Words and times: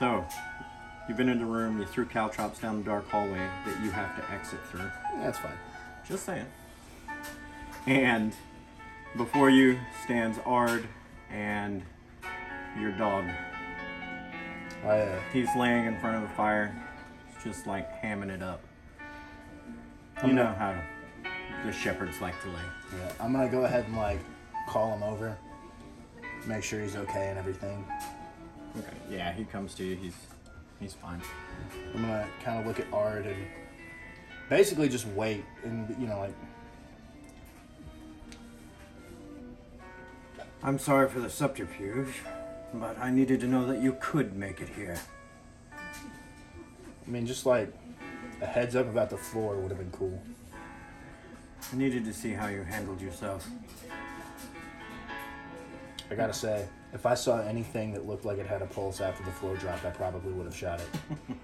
So, 0.00 0.24
you've 1.06 1.18
been 1.18 1.28
in 1.28 1.38
the 1.38 1.44
room, 1.44 1.78
you 1.78 1.84
threw 1.84 2.06
caltrops 2.06 2.58
down 2.58 2.78
the 2.78 2.84
dark 2.84 3.06
hallway 3.10 3.46
that 3.66 3.84
you 3.84 3.90
have 3.90 4.16
to 4.16 4.32
exit 4.32 4.58
through. 4.70 4.90
That's 5.18 5.38
fine. 5.38 5.52
Just 6.08 6.24
saying. 6.24 6.46
And 7.86 8.32
before 9.14 9.50
you 9.50 9.78
stands 10.04 10.38
Ard 10.46 10.88
and 11.30 11.82
your 12.80 12.92
dog. 12.92 13.24
I, 14.84 15.00
uh, 15.00 15.20
He's 15.34 15.48
laying 15.54 15.84
in 15.84 16.00
front 16.00 16.16
of 16.16 16.22
the 16.22 16.34
fire, 16.34 16.74
just 17.44 17.66
like 17.66 18.02
hamming 18.02 18.30
it 18.30 18.42
up. 18.42 18.62
You 20.22 20.30
I'm 20.30 20.34
know 20.34 20.46
how 20.46 20.80
the 21.66 21.72
shepherds 21.72 22.22
like 22.22 22.40
to 22.40 22.48
lay. 22.48 22.54
yeah, 22.98 23.12
I'm 23.20 23.32
gonna 23.32 23.50
go 23.50 23.64
ahead 23.66 23.84
and 23.84 23.96
like 23.98 24.20
call 24.66 24.94
him 24.94 25.02
over, 25.02 25.36
make 26.46 26.64
sure 26.64 26.80
he's 26.80 26.96
okay 26.96 27.28
and 27.28 27.38
everything. 27.38 27.84
Okay. 28.78 28.96
Yeah, 29.10 29.32
he 29.32 29.44
comes 29.44 29.74
to 29.74 29.84
you. 29.84 29.96
He's 29.96 30.14
he's 30.78 30.94
fine. 30.94 31.20
I'm 31.94 32.02
gonna 32.02 32.28
kind 32.44 32.60
of 32.60 32.66
look 32.66 32.80
at 32.80 32.86
Ard 32.92 33.26
and 33.26 33.46
basically 34.48 34.88
just 34.88 35.06
wait 35.08 35.44
and 35.64 35.94
you 36.00 36.06
know 36.06 36.18
like 36.18 36.34
I'm 40.62 40.78
sorry 40.78 41.08
for 41.08 41.20
the 41.20 41.30
subterfuge, 41.30 42.14
but 42.74 42.98
I 42.98 43.10
needed 43.10 43.40
to 43.40 43.46
know 43.46 43.66
that 43.66 43.80
you 43.80 43.96
could 44.00 44.36
make 44.36 44.60
it 44.60 44.68
here. 44.68 44.98
I 45.72 47.10
mean 47.10 47.26
just 47.26 47.46
like 47.46 47.72
a 48.40 48.46
heads 48.46 48.76
up 48.76 48.86
about 48.86 49.10
the 49.10 49.16
floor 49.16 49.56
would 49.56 49.70
have 49.70 49.78
been 49.78 49.90
cool. 49.90 50.20
I 51.72 51.76
needed 51.76 52.04
to 52.04 52.12
see 52.12 52.32
how 52.32 52.48
you 52.48 52.62
handled 52.62 53.00
yourself. 53.00 53.48
I 56.10 56.14
gotta 56.14 56.32
say, 56.32 56.66
if 56.92 57.06
I 57.06 57.14
saw 57.14 57.40
anything 57.40 57.92
that 57.94 58.06
looked 58.06 58.24
like 58.24 58.38
it 58.38 58.46
had 58.46 58.62
a 58.62 58.66
pulse 58.66 59.00
after 59.00 59.24
the 59.24 59.32
floor 59.32 59.56
dropped, 59.56 59.84
I 59.84 59.90
probably 59.90 60.32
would 60.32 60.46
have 60.46 60.56
shot 60.56 60.80
it. 60.80 60.88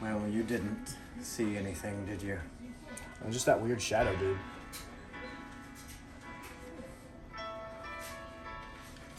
Well, 0.00 0.22
you 0.30 0.44
didn't 0.44 0.94
see 1.20 1.56
anything, 1.56 2.06
did 2.06 2.22
you? 2.22 2.38
And 3.24 3.32
just 3.32 3.46
that 3.46 3.60
weird 3.60 3.82
shadow, 3.82 4.14
dude. 4.16 4.38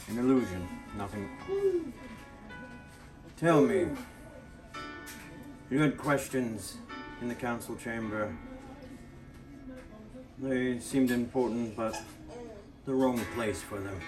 An 0.08 0.18
illusion, 0.18 0.66
nothing. 0.96 1.28
Tell 3.36 3.60
me. 3.60 3.88
You 5.70 5.80
had 5.82 5.98
questions 5.98 6.78
in 7.20 7.28
the 7.28 7.34
council 7.34 7.76
chamber. 7.76 8.34
They 10.38 10.78
seemed 10.78 11.10
important, 11.10 11.76
but 11.76 12.00
the 12.90 12.96
wrong 12.96 13.20
place 13.36 13.62
for 13.62 13.78
them. 13.78 14.00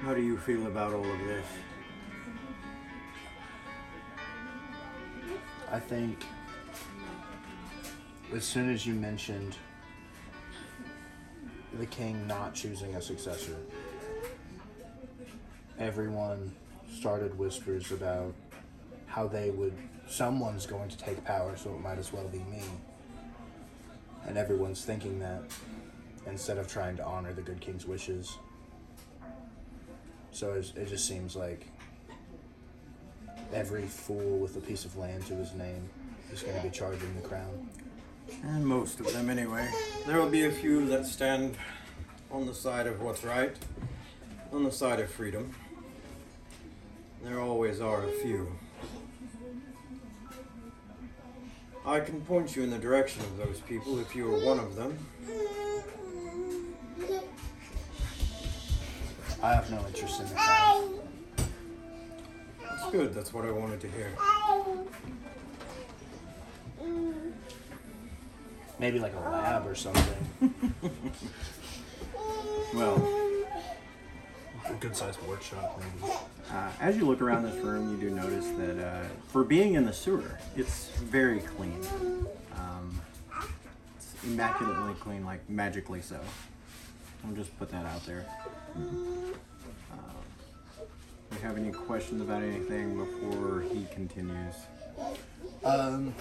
How 0.00 0.14
do 0.14 0.22
you 0.22 0.38
feel 0.38 0.66
about 0.68 0.94
all 0.94 1.04
of 1.04 1.18
this? 1.18 1.46
I 5.70 5.78
think 5.78 6.24
as 8.32 8.42
soon 8.42 8.72
as 8.72 8.86
you 8.86 8.94
mentioned 8.94 9.58
the 11.74 11.84
king 11.84 12.26
not 12.26 12.54
choosing 12.54 12.94
a 12.94 13.02
successor, 13.02 13.58
everyone 15.78 16.54
started 16.90 17.36
whispers 17.38 17.92
about 17.92 18.32
how 19.04 19.28
they 19.28 19.50
would 19.50 19.76
someone's 20.08 20.64
going 20.64 20.88
to 20.88 20.96
take 20.96 21.22
power, 21.22 21.54
so 21.54 21.74
it 21.74 21.80
might 21.82 21.98
as 21.98 22.14
well 22.14 22.28
be 22.28 22.38
me. 22.38 22.62
And 24.26 24.38
everyone's 24.38 24.84
thinking 24.84 25.18
that 25.20 25.42
instead 26.26 26.58
of 26.58 26.66
trying 26.70 26.96
to 26.96 27.04
honor 27.04 27.32
the 27.32 27.42
good 27.42 27.60
king's 27.60 27.86
wishes. 27.86 28.38
So 30.30 30.52
it, 30.52 30.88
just 30.88 31.06
seems 31.06 31.36
like 31.36 31.66
every 33.52 33.86
fool 33.86 34.38
with 34.38 34.56
a 34.56 34.60
piece 34.60 34.84
of 34.84 34.96
land 34.96 35.26
to 35.26 35.34
his 35.34 35.54
name 35.54 35.88
is 36.32 36.42
going 36.42 36.56
to 36.56 36.62
be 36.62 36.70
charging 36.70 37.14
the 37.14 37.28
crown. 37.28 37.68
And 38.42 38.66
most 38.66 38.98
of 39.00 39.12
them, 39.12 39.30
anyway. 39.30 39.68
There 40.06 40.18
will 40.18 40.30
be 40.30 40.44
a 40.46 40.50
few 40.50 40.86
that 40.88 41.06
stand 41.06 41.56
on 42.30 42.46
the 42.46 42.54
side 42.54 42.86
of 42.86 43.00
what's 43.00 43.22
right, 43.22 43.54
on 44.52 44.64
the 44.64 44.72
side 44.72 44.98
of 44.98 45.10
freedom. 45.10 45.54
There 47.22 47.40
always 47.40 47.80
are 47.80 48.04
a 48.04 48.10
few. 48.10 48.56
I 51.86 52.00
can 52.00 52.20
point 52.22 52.56
you 52.56 52.62
in 52.62 52.70
the 52.70 52.78
direction 52.78 53.22
of 53.22 53.36
those 53.36 53.60
people 53.60 53.98
if 53.98 54.16
you 54.16 54.34
are 54.34 54.44
one 54.44 54.58
of 54.58 54.74
them. 54.74 54.98
I 59.42 59.52
have 59.54 59.70
no 59.70 59.84
interest 59.86 60.20
in 60.20 60.28
the 60.28 60.34
crown. 60.34 60.94
That's 62.62 62.90
good, 62.90 63.12
that's 63.12 63.34
what 63.34 63.44
I 63.44 63.50
wanted 63.50 63.80
to 63.82 63.88
hear. 63.88 64.12
Maybe 68.78 68.98
like 68.98 69.14
a 69.14 69.20
lab 69.20 69.66
or 69.66 69.74
something. 69.74 70.54
Well, 72.74 72.96
A 74.66 74.72
good 74.80 74.96
sized 74.96 75.20
workshop, 75.26 75.78
maybe. 75.78 76.12
Uh, 76.50 76.70
as 76.80 76.96
you 76.96 77.04
look 77.06 77.20
around 77.20 77.42
this 77.42 77.56
room, 77.62 77.90
you 77.90 78.08
do 78.08 78.14
notice 78.14 78.48
that 78.58 78.82
uh, 78.82 79.04
for 79.28 79.44
being 79.44 79.74
in 79.74 79.84
the 79.84 79.92
sewer, 79.92 80.38
it's 80.56 80.88
very 80.90 81.40
clean. 81.40 81.80
Um, 82.56 83.00
it's 83.96 84.14
immaculately 84.24 84.94
clean, 85.00 85.24
like 85.24 85.48
magically 85.50 86.00
so. 86.00 86.18
I'll 87.26 87.34
just 87.34 87.56
put 87.58 87.70
that 87.70 87.84
out 87.86 88.04
there. 88.06 88.24
Uh, 88.76 89.98
do 91.30 91.36
you 91.36 91.42
have 91.42 91.58
any 91.58 91.70
questions 91.70 92.22
about 92.22 92.42
anything 92.42 92.96
before 92.96 93.64
he 93.72 93.86
continues? 93.92 94.54
Um, 95.62 96.14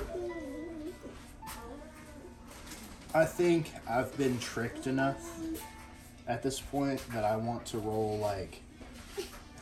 I 3.13 3.25
think 3.25 3.71
I've 3.89 4.15
been 4.17 4.37
tricked 4.39 4.87
enough 4.87 5.39
at 6.27 6.41
this 6.43 6.59
point 6.59 7.01
that 7.13 7.23
I 7.23 7.35
want 7.35 7.65
to 7.67 7.77
roll 7.79 8.17
like. 8.19 8.61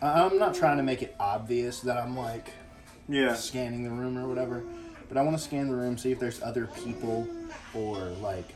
I'm 0.01 0.39
not 0.39 0.55
trying 0.55 0.77
to 0.77 0.83
make 0.83 1.01
it 1.03 1.15
obvious 1.19 1.81
that 1.81 1.97
I'm 1.97 2.17
like 2.17 2.51
Yeah. 3.07 3.35
scanning 3.35 3.83
the 3.83 3.91
room 3.91 4.17
or 4.17 4.27
whatever, 4.27 4.63
but 5.07 5.17
I 5.17 5.21
want 5.21 5.37
to 5.37 5.43
scan 5.43 5.67
the 5.67 5.75
room, 5.75 5.97
see 5.97 6.11
if 6.11 6.19
there's 6.19 6.41
other 6.41 6.67
people 6.67 7.27
or 7.75 7.97
like 8.21 8.55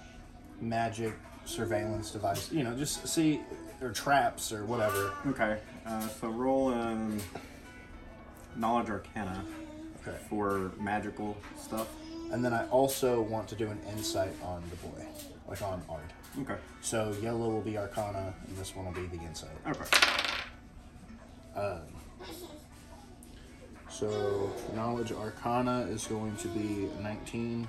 magic 0.60 1.14
surveillance 1.46 2.10
device. 2.12 2.52
You 2.52 2.64
know, 2.64 2.76
just 2.76 3.08
see 3.08 3.42
or 3.82 3.92
traps 3.92 4.52
or 4.52 4.66
whatever. 4.66 5.14
Okay. 5.28 5.60
Uh, 5.86 6.08
so 6.08 6.30
roll 6.30 6.74
um, 6.74 7.20
knowledge 8.56 8.90
arcana 8.90 9.44
Okay. 10.08 10.18
for 10.30 10.72
magical 10.80 11.38
stuff. 11.60 11.88
And 12.32 12.44
then 12.44 12.54
I 12.54 12.68
also 12.70 13.22
want 13.22 13.48
to 13.50 13.56
do 13.56 13.68
an 13.70 13.80
insight 13.92 14.32
on 14.44 14.64
the 14.72 14.76
boy, 14.78 15.06
like 15.48 15.62
on 15.62 15.82
Ard. 15.90 16.14
Okay. 16.42 16.60
So 16.82 17.16
yellow 17.22 17.50
will 17.50 17.62
be 17.62 17.78
Arcana, 17.78 18.34
and 18.48 18.58
this 18.58 18.76
one 18.76 18.86
will 18.86 18.94
be 18.94 19.08
the 19.08 19.24
insight. 19.24 19.50
Okay. 19.68 19.86
Um, 21.56 21.82
so 23.90 24.52
knowledge 24.76 25.12
Arcana 25.12 25.88
is 25.90 26.06
going 26.08 26.36
to 26.38 26.48
be 26.50 26.90
19. 27.02 27.68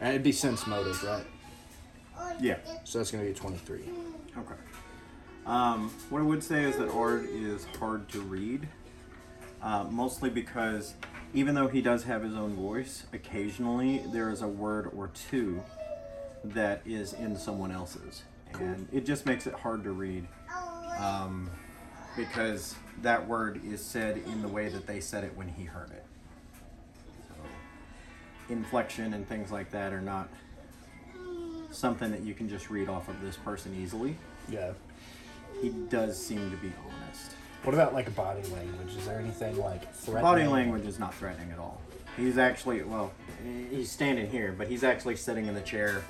And 0.00 0.08
it'd 0.08 0.22
be 0.22 0.32
sense 0.32 0.66
motive, 0.66 1.02
right? 1.04 1.24
Yeah. 2.40 2.56
So 2.84 2.98
that's 2.98 3.10
going 3.10 3.24
to 3.24 3.32
be 3.32 3.38
23. 3.38 3.80
Okay. 4.38 4.54
Um, 5.46 5.90
what 6.10 6.20
I 6.20 6.24
would 6.24 6.42
say 6.42 6.64
is 6.64 6.76
that 6.76 6.90
Ard 6.90 7.28
is 7.30 7.66
hard 7.78 8.08
to 8.10 8.20
read, 8.20 8.68
uh, 9.62 9.84
mostly 9.84 10.28
because 10.28 10.94
even 11.34 11.54
though 11.54 11.68
he 11.68 11.80
does 11.82 12.04
have 12.04 12.22
his 12.22 12.34
own 12.34 12.54
voice, 12.54 13.04
occasionally 13.12 14.02
there 14.12 14.30
is 14.30 14.42
a 14.42 14.48
word 14.48 14.90
or 14.96 15.08
two 15.08 15.62
that 16.44 16.80
is 16.86 17.12
in 17.12 17.36
someone 17.36 17.70
else's, 17.70 18.22
and 18.54 18.88
it 18.92 19.04
just 19.04 19.26
makes 19.26 19.46
it 19.46 19.54
hard 19.54 19.82
to 19.84 19.90
read 19.92 20.26
um, 20.98 21.50
because 22.16 22.74
that 23.02 23.26
word 23.28 23.60
is 23.64 23.84
said 23.84 24.16
in 24.26 24.42
the 24.42 24.48
way 24.48 24.68
that 24.68 24.86
they 24.86 25.00
said 25.00 25.24
it 25.24 25.36
when 25.36 25.48
he 25.48 25.64
heard 25.64 25.90
it. 25.90 26.04
So, 27.28 27.34
inflection 28.52 29.14
and 29.14 29.28
things 29.28 29.50
like 29.52 29.70
that 29.72 29.92
are 29.92 30.00
not 30.00 30.28
something 31.70 32.10
that 32.10 32.22
you 32.22 32.32
can 32.34 32.48
just 32.48 32.70
read 32.70 32.88
off 32.88 33.08
of 33.08 33.20
this 33.20 33.36
person 33.36 33.76
easily 33.78 34.16
Yeah. 34.48 34.72
he 35.60 35.68
does 35.68 36.16
seem 36.20 36.50
to 36.50 36.56
be 36.56 36.72
honest. 36.82 37.32
What 37.64 37.74
about 37.74 37.92
like 37.92 38.14
body 38.14 38.42
language? 38.48 38.96
Is 38.96 39.06
there 39.06 39.18
anything 39.18 39.56
like 39.58 39.92
threatening? 39.94 40.22
Body 40.22 40.46
language 40.46 40.86
is 40.86 40.98
not 40.98 41.14
threatening 41.14 41.50
at 41.50 41.58
all. 41.58 41.80
He's 42.16 42.38
actually, 42.38 42.82
well, 42.82 43.12
he's 43.70 43.90
standing 43.90 44.28
here, 44.28 44.54
but 44.56 44.68
he's 44.68 44.82
actually 44.82 45.16
sitting 45.16 45.46
in 45.46 45.54
the 45.54 45.60
chair, 45.60 46.02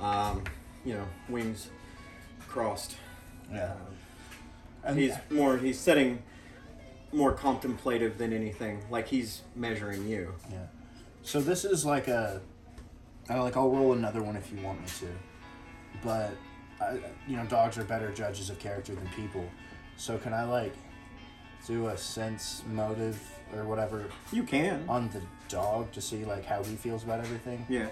um, 0.00 0.44
you 0.84 0.94
know, 0.94 1.04
wings 1.28 1.68
crossed. 2.48 2.96
Yeah. 3.50 3.72
And 4.84 4.98
He's 4.98 5.14
more, 5.30 5.56
he's 5.58 5.78
sitting 5.78 6.22
more 7.12 7.32
contemplative 7.32 8.16
than 8.18 8.32
anything. 8.32 8.82
Like 8.90 9.08
he's 9.08 9.42
measuring 9.56 10.08
you. 10.08 10.34
Yeah. 10.50 10.66
So 11.22 11.40
this 11.40 11.64
is 11.64 11.84
like 11.84 12.08
a, 12.08 12.40
I 13.28 13.38
like 13.40 13.56
I'll 13.56 13.70
roll 13.70 13.92
another 13.92 14.22
one 14.22 14.36
if 14.36 14.50
you 14.52 14.60
want 14.60 14.80
me 14.80 14.86
to, 15.00 15.08
but 16.02 16.30
I, 16.80 16.98
you 17.28 17.36
know, 17.36 17.44
dogs 17.46 17.76
are 17.78 17.84
better 17.84 18.10
judges 18.12 18.50
of 18.50 18.58
character 18.58 18.94
than 18.94 19.08
people. 19.08 19.44
So 20.00 20.16
can 20.16 20.32
I 20.32 20.44
like 20.44 20.74
do 21.66 21.88
a 21.88 21.96
sense 21.98 22.62
motive 22.72 23.20
or 23.54 23.64
whatever 23.64 24.06
You 24.32 24.44
can. 24.44 24.82
on 24.88 25.10
the 25.10 25.20
dog 25.50 25.92
to 25.92 26.00
see 26.00 26.24
like 26.24 26.46
how 26.46 26.62
he 26.64 26.74
feels 26.74 27.04
about 27.04 27.20
everything? 27.20 27.66
Yeah. 27.68 27.88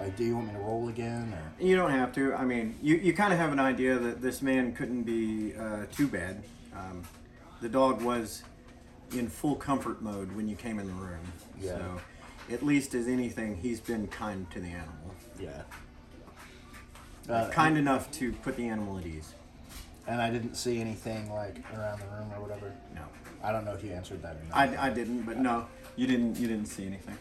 Like, 0.00 0.16
do 0.16 0.24
you 0.24 0.34
want 0.34 0.48
me 0.48 0.54
to 0.54 0.60
roll 0.60 0.88
again 0.88 1.34
or? 1.34 1.64
You 1.64 1.76
don't 1.76 1.90
have 1.90 2.10
to. 2.14 2.32
I 2.32 2.46
mean, 2.46 2.78
you, 2.80 2.96
you 2.96 3.12
kind 3.12 3.34
of 3.34 3.38
have 3.38 3.52
an 3.52 3.60
idea 3.60 3.98
that 3.98 4.22
this 4.22 4.40
man 4.40 4.72
couldn't 4.72 5.02
be 5.02 5.54
uh, 5.54 5.84
too 5.92 6.08
bad. 6.08 6.42
Um, 6.74 7.02
the 7.60 7.68
dog 7.68 8.00
was 8.00 8.42
in 9.12 9.28
full 9.28 9.54
comfort 9.54 10.00
mode 10.00 10.32
when 10.34 10.48
you 10.48 10.56
came 10.56 10.78
in 10.78 10.86
the 10.86 10.94
room. 10.94 11.20
Yeah. 11.60 11.76
So, 11.76 12.00
at 12.50 12.62
least 12.62 12.94
as 12.94 13.06
anything, 13.08 13.56
he's 13.56 13.78
been 13.78 14.06
kind 14.06 14.50
to 14.52 14.58
the 14.60 14.68
animal. 14.68 15.14
Yeah. 15.38 15.62
Uh, 17.28 17.50
kind 17.50 17.76
enough 17.76 18.10
to 18.12 18.32
put 18.32 18.56
the 18.56 18.66
animal 18.66 18.96
at 18.98 19.04
ease. 19.06 19.34
And 20.06 20.20
I 20.20 20.30
didn't 20.30 20.54
see 20.56 20.80
anything 20.80 21.32
like 21.32 21.56
around 21.76 22.00
the 22.00 22.06
room 22.06 22.32
or 22.34 22.40
whatever. 22.40 22.72
No. 22.94 23.02
I 23.42 23.52
don't 23.52 23.64
know 23.64 23.72
if 23.72 23.82
you 23.84 23.92
answered 23.92 24.22
that 24.22 24.36
or 24.36 24.48
not. 24.48 24.56
I, 24.78 24.86
I 24.88 24.90
didn't, 24.90 25.22
but 25.22 25.38
no, 25.38 25.66
you 25.96 26.06
didn't. 26.06 26.36
You 26.38 26.46
didn't 26.48 26.66
see 26.66 26.86
anything. 26.86 27.16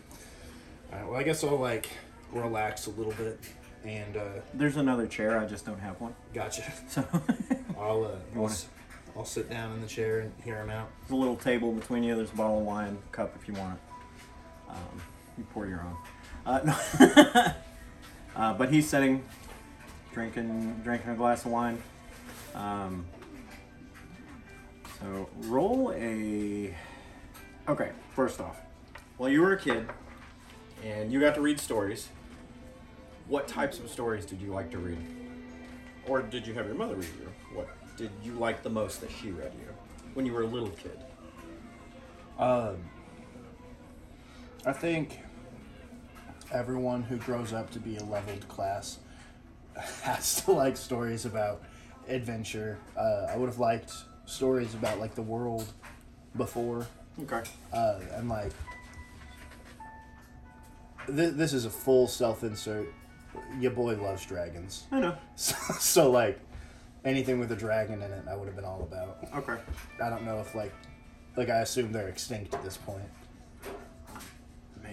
All 0.92 1.00
right, 1.00 1.07
well, 1.07 1.19
I 1.19 1.24
guess 1.24 1.44
I'll 1.44 1.57
like 1.57 1.89
relax 2.31 2.88
a 2.88 2.92
little 2.92 3.13
bit 3.13 3.39
and 3.83 4.16
uh, 4.18 4.22
There's 4.54 4.78
another 4.78 5.07
chair. 5.07 5.39
I 5.39 5.45
just 5.45 5.66
don't 5.66 5.80
have 5.80 6.00
one. 6.01 6.13
gotcha. 6.33 6.63
So 6.89 7.04
I'll 7.80 8.06
uh, 8.06 8.10
I'll, 8.36 8.42
wanna- 8.42 8.54
s- 8.54 8.68
I'll 9.18 9.25
sit 9.25 9.50
down 9.50 9.74
in 9.74 9.81
the 9.81 9.88
chair 9.88 10.19
and 10.19 10.31
hear 10.44 10.57
him 10.62 10.69
out. 10.69 10.89
there's 11.01 11.12
a 11.12 11.16
little 11.16 11.36
table 11.36 11.72
between 11.72 12.04
you. 12.04 12.16
There's 12.16 12.31
a 12.31 12.36
bottle 12.36 12.60
of 12.60 12.66
wine, 12.66 12.98
cup 13.12 13.36
if 13.42 13.48
you 13.48 13.54
want 13.56 13.75
it. 13.75 14.72
Um, 14.72 15.01
you 15.38 15.44
pour 15.54 15.66
your 15.68 15.81
own. 15.81 15.98
Uh, 16.45 16.60
no. 17.36 17.45
uh, 18.36 18.54
but 18.54 18.72
he's 18.72 18.88
sitting, 18.89 19.24
drinking, 20.13 20.81
drinking 20.83 21.12
a 21.12 21.16
glass 21.16 21.45
of 21.45 21.51
wine. 21.51 21.81
Um, 22.56 23.06
so 25.00 25.30
roll 25.42 25.92
a. 25.95 26.75
Okay, 27.68 27.92
first 28.13 28.39
off, 28.42 28.57
while 29.18 29.30
you 29.30 29.42
were 29.42 29.53
a 29.53 29.59
kid, 29.59 29.88
and 30.83 31.12
you 31.12 31.19
got 31.19 31.36
to 31.36 31.42
read 31.42 31.59
stories. 31.59 32.09
What 33.27 33.48
types 33.48 33.80
of 33.80 33.89
stories 33.89 34.25
did 34.25 34.42
you 34.42 34.51
like 34.51 34.71
to 34.71 34.77
read? 34.77 35.06
Or 36.06 36.21
did 36.21 36.45
you 36.45 36.53
have 36.53 36.65
your 36.65 36.75
mother 36.75 36.95
read 36.95 37.09
you? 37.19 37.31
What 37.56 37.69
did 37.95 38.12
you 38.24 38.33
like 38.33 38.62
the 38.63 38.69
most 38.69 39.00
that 39.01 39.12
she 39.12 39.31
read 39.31 39.54
you 39.54 39.74
when 40.15 40.25
you 40.25 40.33
were 40.33 40.42
a 40.42 40.47
little 40.47 40.69
kid? 40.69 41.00
Um, 42.38 42.77
I 44.65 44.74
think 44.74 45.19
everyone 46.51 47.04
who 47.04 47.18
grows 47.18 47.54
up 47.54 47.69
to 47.71 47.80
be 47.80 47.97
a 47.97 48.04
leveled 48.04 48.47
class 48.47 49.00
has 50.01 50.44
to 50.44 50.51
like 50.51 50.75
stories 50.75 51.25
about 51.25 51.63
adventure. 52.07 52.77
Uh, 52.98 53.27
I 53.30 53.38
would 53.38 53.48
have 53.48 53.59
liked 53.59 53.92
stories 54.25 54.74
about 54.74 55.00
like 55.00 55.15
the 55.15 55.21
world 55.21 55.65
before, 56.38 56.88
Okay. 57.21 57.42
uh, 57.74 58.00
and 58.13 58.30
like 58.30 58.51
th- 61.07 61.33
this 61.33 61.53
is 61.53 61.65
a 61.65 61.69
full 61.69 62.07
self 62.07 62.44
insert. 62.44 62.88
Your 63.59 63.71
boy 63.71 63.95
loves 63.95 64.25
dragons, 64.25 64.86
I 64.92 65.00
know. 65.00 65.15
so, 65.36 65.56
so 65.80 66.12
like 66.12 66.39
anything 67.06 67.39
with 67.39 67.51
a 67.51 67.56
dragon 67.56 68.01
in 68.01 68.12
it, 68.12 68.24
I 68.30 68.36
would 68.36 68.45
have 68.47 68.56
been 68.56 68.65
all 68.65 68.81
about. 68.83 69.18
Okay. 69.36 69.62
I 70.04 70.09
don't 70.09 70.24
know 70.25 70.39
if 70.39 70.54
like 70.56 70.74
like 71.36 71.50
I 71.50 71.59
assume 71.59 71.92
they're 71.92 72.09
extinct 72.09 72.54
at 72.54 72.63
this 72.63 72.77
point. 72.77 73.04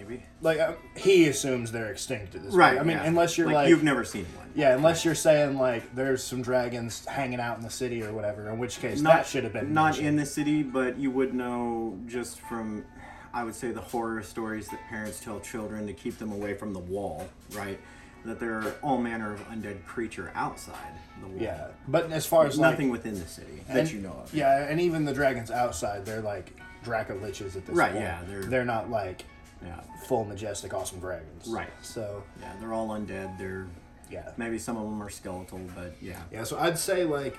Maybe. 0.09 0.23
Like 0.41 0.59
um, 0.59 0.75
he 0.97 1.27
assumes 1.27 1.71
they're 1.71 1.91
extinct 1.91 2.33
at 2.35 2.43
this 2.43 2.53
Right. 2.53 2.69
point. 2.77 2.81
I 2.81 2.83
mean, 2.83 2.97
yeah. 2.97 3.03
unless 3.07 3.37
you're 3.37 3.51
like, 3.51 3.69
you've 3.69 3.83
never 3.83 4.03
seen 4.03 4.25
one. 4.37 4.49
yeah, 4.55 4.75
unless 4.75 5.05
you're 5.05 5.15
saying 5.15 5.57
like 5.57 5.93
there's 5.95 6.23
some 6.23 6.41
dragons 6.41 7.05
hanging 7.05 7.39
out 7.39 7.57
in 7.57 7.63
the 7.63 7.69
city 7.69 8.01
or 8.03 8.11
whatever. 8.11 8.49
In 8.49 8.57
which 8.57 8.79
case, 8.79 9.01
Not 9.01 9.13
that 9.13 9.27
should 9.27 9.43
have 9.43 9.53
been 9.53 9.73
not 9.73 9.85
mentioned. 9.91 10.07
in 10.07 10.15
the 10.15 10.25
city, 10.25 10.63
but 10.63 10.97
you 10.97 11.11
would 11.11 11.33
know 11.33 11.97
just 12.07 12.39
from, 12.41 12.85
I 13.33 13.43
would 13.43 13.55
say, 13.55 13.71
the 13.71 13.81
horror 13.81 14.23
stories 14.23 14.67
that 14.69 14.79
parents 14.89 15.19
tell 15.19 15.39
children 15.39 15.85
to 15.87 15.93
keep 15.93 16.17
them 16.17 16.31
away 16.31 16.55
from 16.55 16.73
the 16.73 16.79
wall. 16.79 17.27
Right. 17.53 17.79
That 18.25 18.39
there 18.39 18.55
are 18.59 18.73
all 18.81 18.97
manner 18.97 19.33
of 19.33 19.47
undead 19.49 19.85
creature 19.85 20.31
outside 20.35 20.93
the 21.21 21.27
wall. 21.27 21.37
Yeah, 21.41 21.67
but 21.87 22.11
as 22.11 22.25
far 22.25 22.47
as 22.47 22.57
like, 22.57 22.71
nothing 22.71 22.89
within 22.89 23.13
the 23.13 23.25
city 23.27 23.61
that 23.67 23.77
and- 23.77 23.91
you 23.91 23.99
know 23.99 24.21
of. 24.23 24.33
Yeah, 24.33 24.65
and 24.67 24.81
even 24.81 25.05
the 25.05 25.13
dragons 25.13 25.51
outside, 25.51 26.05
they're 26.05 26.19
like 26.21 26.51
dracoliches 26.83 27.55
at 27.55 27.65
this 27.65 27.75
Right, 27.75 27.91
point. 27.93 28.03
Right. 28.05 28.11
Yeah, 28.11 28.19
they're- 28.27 28.43
they're 28.43 28.65
not 28.65 28.89
like 28.89 29.23
Yeah. 29.63 29.81
full 30.07 30.23
majestic 30.25 30.73
awesome 30.73 30.99
dragons. 30.99 31.47
Right. 31.47 31.69
So 31.81 32.23
Yeah. 32.41 32.53
They're 32.59 32.73
all 32.73 32.89
undead. 32.89 33.37
They're 33.37 33.67
yeah, 34.09 34.31
maybe 34.37 34.57
some 34.57 34.75
of 34.75 34.83
them 34.83 35.01
are 35.03 35.09
skeletal, 35.09 35.59
but 35.75 35.93
yeah. 36.01 36.21
Yeah, 36.31 36.43
so 36.43 36.57
I'd 36.57 36.79
say 36.79 37.03
like 37.03 37.37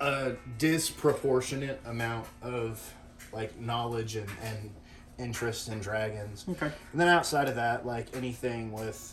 a 0.00 0.34
disproportionate 0.58 1.80
amount 1.86 2.26
of 2.42 2.94
like 3.32 3.58
knowledge 3.58 4.16
and, 4.16 4.28
and 4.44 4.70
interest 5.18 5.68
in 5.68 5.80
dragons. 5.80 6.44
Okay. 6.48 6.66
And 6.66 7.00
then 7.00 7.08
outside 7.08 7.48
of 7.48 7.56
that, 7.56 7.84
like 7.86 8.14
anything 8.16 8.72
with 8.72 9.12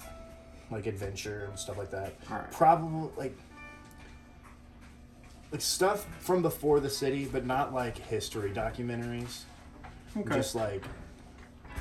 like 0.69 0.85
adventure 0.85 1.45
and 1.49 1.57
stuff 1.57 1.77
like 1.77 1.91
that. 1.91 2.13
Alright. 2.29 2.51
Probably 2.51 3.09
like 3.17 3.37
like 5.51 5.61
stuff 5.61 6.05
from 6.19 6.41
before 6.41 6.79
the 6.79 6.89
city, 6.89 7.25
but 7.31 7.45
not 7.45 7.73
like 7.73 7.97
history 7.97 8.51
documentaries. 8.51 9.41
Okay. 10.17 10.35
Just 10.35 10.55
like 10.55 10.83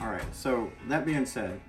All 0.01 0.09
right. 0.09 0.35
So 0.35 0.71
that 0.89 1.05
being 1.05 1.27
said, 1.27 1.61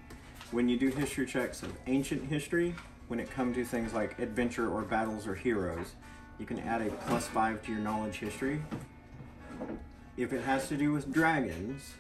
when 0.51 0.69
you 0.69 0.77
do 0.77 0.87
history 0.87 1.25
checks 1.25 1.61
of 1.63 1.73
ancient 1.87 2.29
history, 2.29 2.75
when 3.07 3.19
it 3.19 3.29
comes 3.29 3.55
to 3.55 3.65
things 3.65 3.93
like 3.93 4.17
adventure 4.19 4.69
or 4.69 4.81
battles 4.81 5.27
or 5.27 5.35
heroes, 5.35 5.93
you 6.39 6.45
can 6.45 6.59
add 6.59 6.81
a 6.81 6.89
plus 7.07 7.27
five 7.27 7.63
to 7.65 7.71
your 7.71 7.81
knowledge 7.81 8.15
history. 8.15 8.61
If 10.17 10.33
it 10.33 10.41
has 10.43 10.67
to 10.69 10.77
do 10.77 10.91
with 10.91 11.11
dragons, 11.11 11.93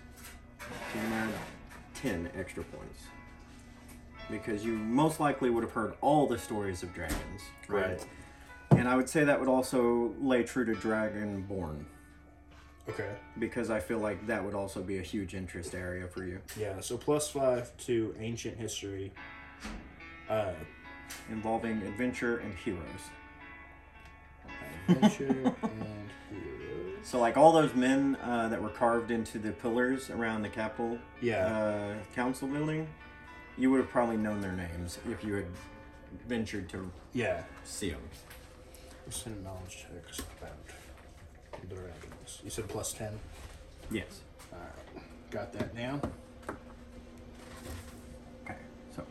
you 0.59 1.01
can 1.01 1.13
add 1.13 1.29
ten 1.93 2.29
extra 2.37 2.63
points. 2.63 3.03
Because 4.31 4.63
you 4.63 4.73
most 4.73 5.19
likely 5.19 5.49
would 5.49 5.63
have 5.63 5.73
heard 5.73 5.95
all 6.01 6.25
the 6.27 6.39
stories 6.39 6.81
of 6.81 6.93
dragons, 6.93 7.41
right? 7.67 7.89
Right. 7.89 8.05
And 8.71 8.87
I 8.87 8.95
would 8.95 9.09
say 9.09 9.23
that 9.23 9.39
would 9.39 9.49
also 9.49 10.15
lay 10.19 10.43
true 10.43 10.65
to 10.65 10.73
Dragonborn, 10.73 11.85
okay. 12.89 13.09
because 13.39 13.69
I 13.69 13.79
feel 13.79 13.99
like 13.99 14.25
that 14.27 14.43
would 14.43 14.53
also 14.55 14.81
be 14.81 14.97
a 14.99 15.01
huge 15.01 15.33
interest 15.35 15.73
area 15.75 16.07
for 16.07 16.23
you. 16.23 16.39
Yeah, 16.59 16.79
so 16.81 16.97
plus 16.97 17.29
five 17.29 17.75
to 17.85 18.15
ancient 18.19 18.57
history. 18.57 19.11
Uh 20.29 20.51
involving 21.29 21.81
adventure 21.83 22.37
and 22.37 22.53
heroes. 22.55 22.81
adventure 24.87 25.25
and 25.27 26.09
heroes. 26.29 27.05
So, 27.05 27.19
like 27.19 27.35
all 27.37 27.51
those 27.51 27.75
men 27.75 28.15
uh, 28.23 28.47
that 28.49 28.61
were 28.61 28.69
carved 28.69 29.11
into 29.11 29.37
the 29.37 29.51
pillars 29.51 30.09
around 30.09 30.41
the 30.41 30.49
Capitol 30.49 30.97
Yeah. 31.21 31.45
uh, 31.45 31.93
Council 32.15 32.47
building, 32.47 32.87
you 33.57 33.69
would 33.71 33.81
have 33.81 33.89
probably 33.89 34.17
known 34.17 34.39
their 34.41 34.53
names 34.53 34.97
if 35.11 35.23
you 35.23 35.33
had 35.35 35.45
ventured 36.27 36.69
to 36.69 36.89
Yeah. 37.13 37.43
see 37.65 37.89
them. 37.91 38.01
Percent 39.05 39.43
knowledge 39.43 39.85
checks 39.91 40.19
about 40.39 40.55
You 42.43 42.49
said 42.49 42.67
plus 42.67 42.93
10? 42.93 43.19
Yes. 43.91 44.21
Alright. 44.51 44.71
Got 45.31 45.53
that 45.53 45.75
down. 45.75 46.01
Okay. 48.45 48.55
So, 48.95 49.03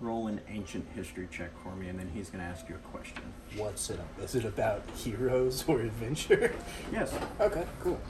roll 0.00 0.26
an 0.28 0.40
ancient 0.48 0.86
history 0.94 1.28
check 1.30 1.50
for 1.62 1.74
me, 1.76 1.88
and 1.88 1.98
then 1.98 2.10
he's 2.14 2.30
going 2.30 2.42
to 2.42 2.48
ask 2.50 2.68
you 2.68 2.74
a 2.74 2.78
question. 2.96 3.22
What's 3.56 3.90
it? 3.90 4.00
Is 4.22 4.34
it 4.34 4.44
about 4.44 4.82
heroes 4.96 5.64
or 5.66 5.80
adventure? 5.80 6.54
Yes. 6.92 7.14
okay, 7.40 7.64
cool. 7.82 8.00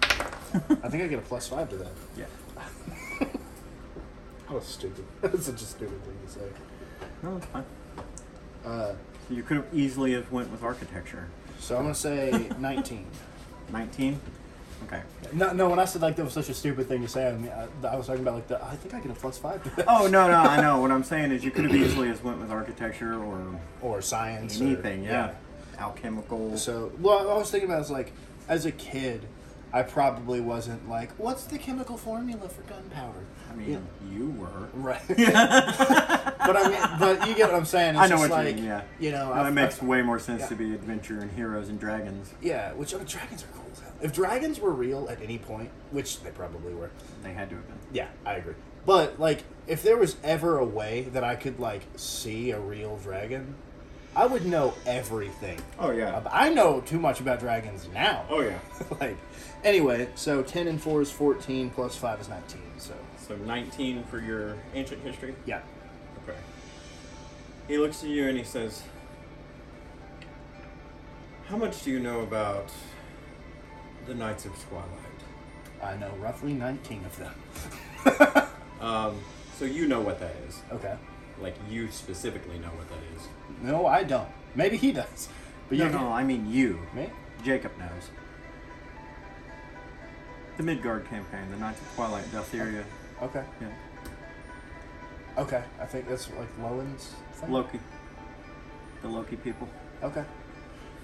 I 0.83 0.89
think 0.89 1.03
I 1.03 1.07
get 1.07 1.19
a 1.19 1.23
plus 1.23 1.49
5 1.49 1.69
to 1.71 1.77
that. 1.77 1.93
Yeah. 2.17 2.27
That 4.49 4.55
was 4.55 4.65
stupid. 4.65 5.05
That's 5.23 5.47
such 5.47 5.61
a 5.61 5.65
stupid 5.65 6.01
thing 6.05 6.15
to 6.25 6.33
say. 6.33 6.41
No, 7.21 7.35
that's 7.37 7.47
fine. 7.47 7.65
Uh, 8.65 8.95
You 9.29 9.43
could 9.43 9.57
have 9.57 9.67
easily 9.75 10.13
have 10.13 10.31
went 10.31 10.53
with 10.53 10.63
architecture. 10.63 11.27
so 11.59 11.75
I'm 11.77 11.83
going 11.83 11.95
to 11.95 12.01
say 12.01 12.51
19. 12.57 13.07
19. 13.73 14.21
Okay. 14.87 15.03
No, 15.33 15.53
no. 15.53 15.69
When 15.71 15.79
I 15.79 15.85
said 15.87 16.03
like 16.03 16.17
that 16.17 16.25
was 16.25 16.35
such 16.35 16.49
a 16.49 16.55
stupid 16.55 16.87
thing 16.87 17.03
to 17.03 17.09
say, 17.09 17.29
I 17.29 17.33
mean, 17.33 17.51
I, 17.51 17.87
I 17.89 17.97
was 17.97 18.07
talking 18.07 18.23
about 18.23 18.35
like 18.35 18.47
the. 18.49 18.63
I 18.63 18.77
think 18.77 18.95
I 18.95 19.01
get 19.01 19.11
a 19.11 19.15
plus 19.15 19.39
five. 19.39 19.61
Oh 19.89 20.07
no, 20.07 20.29
no, 20.29 20.35
I 20.39 20.61
know. 20.61 20.81
What 20.83 20.93
I'm 20.93 21.03
saying 21.05 21.33
is, 21.33 21.43
you 21.45 21.51
could 21.51 21.65
have 21.65 21.75
easily 21.75 22.09
have 22.09 22.23
went 22.23 22.39
with 22.41 22.51
architecture 22.51 23.15
or 23.23 23.41
Or 23.83 24.01
science. 24.03 24.61
or- 24.61 24.65
anything. 24.65 25.03
yeah. 25.05 25.33
Alchemical. 25.79 26.57
So, 26.57 26.93
well, 27.01 27.31
I 27.31 27.35
was 27.35 27.51
thinking 27.51 27.69
about 27.69 27.83
is 27.83 27.91
like, 27.91 28.13
as 28.49 28.65
a 28.67 28.73
kid, 28.73 29.27
I 29.77 29.83
probably 29.83 30.41
wasn't 30.41 30.89
like, 30.89 31.11
what's 31.19 31.45
the 31.45 31.59
chemical 31.59 31.99
formula 31.99 32.49
for 32.49 32.63
gunpowder? 32.63 33.27
I 33.53 33.55
mean, 33.57 33.87
you 34.11 34.31
were. 34.31 34.69
Right. 34.73 35.03
but 35.09 36.57
I 36.57 36.69
mean, 36.71 36.99
but 36.99 37.29
you 37.29 37.35
get 37.35 37.51
what 37.51 37.59
I'm 37.59 37.67
saying. 37.67 37.95
It's 37.95 37.99
I 38.05 38.07
know 38.07 38.17
what 38.17 38.31
you 38.49 38.55
mean, 38.55 38.65
yeah. 38.65 38.83
You 38.99 39.11
know, 39.13 39.35
No, 39.35 39.45
it 39.45 39.51
makes 39.51 39.83
way 39.83 40.01
more 40.01 40.19
sense 40.19 40.41
yeah. 40.41 40.49
to 40.49 40.55
be 40.57 40.73
adventure 40.75 41.21
and 41.21 41.31
heroes 41.31 41.69
and 41.69 41.79
dragons. 41.79 42.33
yeah. 42.41 42.73
Which 42.73 42.95
I 42.95 42.97
mean, 42.97 43.07
dragons 43.07 43.45
are 43.45 43.49
cool. 43.49 43.67
as 43.71 43.81
hell. 43.81 43.93
If 44.01 44.15
dragons 44.15 44.61
were 44.61 44.73
real 44.73 45.09
at 45.11 45.21
any 45.21 45.37
point, 45.37 45.69
which 45.91 46.21
they 46.23 46.31
probably 46.31 46.73
were, 46.73 46.91
They 47.23 47.35
had 47.35 47.51
to 47.51 47.57
have 47.57 47.67
been. 47.69 47.77
yeah, 47.93 48.09
I 48.25 48.37
agree. 48.37 48.55
But 48.87 49.21
like, 49.21 49.43
if 49.67 49.83
there 49.83 49.99
was 49.99 50.17
ever 50.25 50.57
a 50.59 50.65
way 50.65 51.03
that 51.13 51.23
I 51.23 51.37
could 51.37 51.61
like 51.61 51.83
see 51.97 52.51
a 52.51 52.59
real 52.59 52.97
dragon, 52.97 53.57
I 54.17 54.25
would 54.27 54.47
know 54.47 54.73
everything. 54.87 55.61
Oh 55.79 55.91
yeah. 55.91 56.23
I 56.33 56.49
know 56.49 56.81
too 56.81 56.99
much 56.99 57.21
about 57.21 57.39
dragons 57.39 57.87
now. 57.93 58.25
Oh 58.31 58.41
yeah. 58.41 58.59
like, 59.01 59.17
anyway, 59.63 60.09
so 60.15 60.43
10 60.43 60.69
and 60.69 60.83
4 60.83 61.03
is 61.03 61.11
14, 61.13 61.69
plus 61.71 61.97
5 61.97 62.23
is 62.23 62.29
19, 62.29 62.61
so. 62.79 62.95
So 63.19 63.37
19 63.37 64.05
for 64.05 64.19
your 64.19 64.57
ancient 64.73 65.03
history. 65.03 65.35
Yeah. 65.45 65.61
Okay. 66.25 66.39
He 67.69 67.77
looks 67.77 68.03
at 68.03 68.09
you 68.09 68.27
and 68.29 68.39
he 68.39 68.45
says, 68.45 68.83
"How 71.49 71.57
much 71.57 71.83
do 71.83 71.91
you 71.91 72.01
know 72.01 72.21
about 72.21 72.71
the 74.07 74.15
Knights 74.15 74.47
of 74.47 74.53
Twilight?" 74.69 74.89
I 75.83 75.97
know 75.97 76.11
roughly 76.21 76.55
19 76.55 77.05
of 77.05 77.19
them. 77.19 78.47
Um, 78.81 79.19
so 79.59 79.65
you 79.65 79.89
know 79.89 80.01
what 80.01 80.21
that 80.21 80.35
is. 80.47 80.61
Okay. 80.71 80.95
Like 81.41 81.55
you 81.69 81.91
specifically 81.91 82.59
know 82.59 82.69
what 82.69 82.89
that 82.89 82.99
is. 83.17 83.29
No, 83.63 83.87
I 83.87 84.03
don't. 84.05 84.29
Maybe 84.55 84.77
he 84.77 84.93
does. 84.93 85.29
But 85.69 85.79
No, 85.79 85.85
you 85.87 85.91
no, 85.91 86.09
I 86.13 86.25
mean 86.25 86.51
you. 86.51 86.81
Me? 86.95 87.11
Jacob 87.45 87.73
knows. 87.79 88.11
The 90.57 90.63
Midgard 90.63 91.07
campaign, 91.11 91.51
the 91.51 91.57
Knights 91.59 91.81
of 91.81 91.95
Twilight, 91.95 92.25
Daltheria. 92.33 92.85
Okay. 93.23 93.43
Yeah. 93.61 93.69
Okay. 95.39 95.63
I 95.81 95.85
think 95.85 96.09
that's 96.09 96.31
like 96.39 96.49
Lowen's 96.63 97.13
thing. 97.35 97.53
Loki. 97.53 97.79
The 99.03 99.09
Loki 99.09 99.37
people. 99.37 99.69
Okay. 100.03 100.25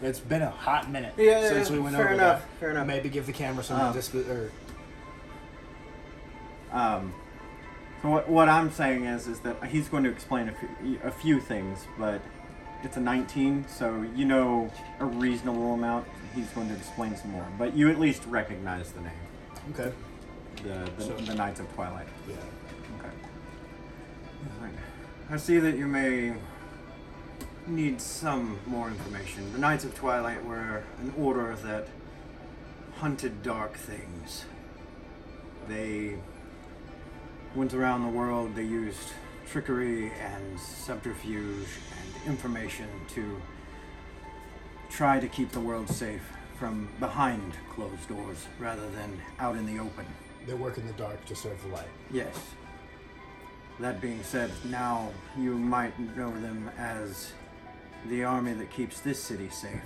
It's 0.01 0.19
been 0.19 0.43
a 0.43 0.51
hot 0.51 0.91
minute 0.91 1.15
Yeah, 1.17 1.47
since 1.49 1.69
yeah, 1.69 1.77
we 1.77 1.81
went 1.83 1.95
fair 1.95 2.07
over 2.07 2.15
enough, 2.15 2.41
that. 2.41 2.49
fair 2.59 2.71
enough. 2.71 2.87
Maybe 2.87 3.09
give 3.09 3.27
the 3.27 3.33
camera 3.33 3.62
some 3.62 3.79
Um, 3.81 3.93
disp- 3.93 4.15
or 4.15 4.51
Um, 6.73 7.12
so 8.02 8.09
what, 8.11 8.28
what 8.28 8.49
I'm 8.49 8.71
saying 8.71 9.04
is 9.04 9.26
is 9.28 9.40
that 9.40 9.62
he's 9.66 9.88
going 9.88 10.04
to 10.04 10.11
explain 10.11 10.49
a 10.49 10.52
few, 10.54 11.00
a 11.04 11.11
few 11.11 11.40
things, 11.40 11.87
but 11.99 12.21
it's 12.82 12.97
a 12.97 13.00
19, 13.00 13.66
so 13.68 14.04
you 14.14 14.25
know 14.25 14.71
a 14.99 15.04
reasonable 15.04 15.75
amount. 15.75 16.06
He's 16.35 16.49
going 16.50 16.68
to 16.68 16.75
explain 16.75 17.16
some 17.16 17.30
more, 17.30 17.47
but 17.59 17.76
you 17.76 17.90
at 17.90 18.00
least 18.00 18.25
recognize 18.26 18.90
the 18.92 19.02
name, 19.02 19.12
okay. 19.73 19.92
the 20.64 20.90
the, 20.97 21.04
So- 21.04 21.16
the 21.16 21.35
Knights 21.35 21.61
of 21.61 21.73
Twilight. 21.75 22.09
Yeah. 22.28 22.35
Okay. 22.99 23.14
He's 24.42 24.62
like, 24.62 24.73
I 25.30 25.37
see 25.37 25.59
that 25.59 25.76
you 25.76 25.87
may 25.87 26.35
need 27.66 28.00
some 28.00 28.59
more 28.66 28.88
information. 28.88 29.52
The 29.52 29.59
Knights 29.59 29.85
of 29.85 29.94
Twilight 29.94 30.44
were 30.44 30.82
an 31.00 31.14
order 31.16 31.54
that 31.62 31.87
hunted 32.97 33.42
dark 33.42 33.76
things. 33.76 34.44
They 35.68 36.16
went 37.54 37.75
around 37.75 38.02
the 38.02 38.09
world, 38.09 38.54
they 38.54 38.64
used 38.64 39.12
trickery 39.47 40.12
and 40.12 40.59
subterfuge 40.59 41.68
and 42.00 42.26
information 42.26 42.88
to 43.09 43.40
try 44.90 45.21
to 45.21 45.28
keep 45.28 45.50
the 45.52 45.61
world 45.61 45.88
safe 45.88 46.23
from 46.59 46.88
behind 47.00 47.54
closed 47.71 48.09
doors 48.09 48.47
rather 48.59 48.88
than 48.90 49.21
out 49.38 49.56
in 49.56 49.66
the 49.66 49.78
open. 49.80 50.06
They 50.47 50.54
work 50.54 50.78
in 50.78 50.87
the 50.87 50.92
dark 50.94 51.25
to 51.26 51.35
serve 51.37 51.61
the 51.62 51.68
light. 51.68 51.88
Yes. 52.11 52.35
That 53.80 54.00
being 54.00 54.23
said, 54.23 54.50
now 54.64 55.11
you 55.37 55.59
might 55.59 55.99
know 56.16 56.30
them 56.40 56.71
as 56.78 57.32
the 58.09 58.25
army 58.25 58.52
that 58.54 58.71
keeps 58.71 59.00
this 59.00 59.23
city 59.23 59.49
safe 59.49 59.82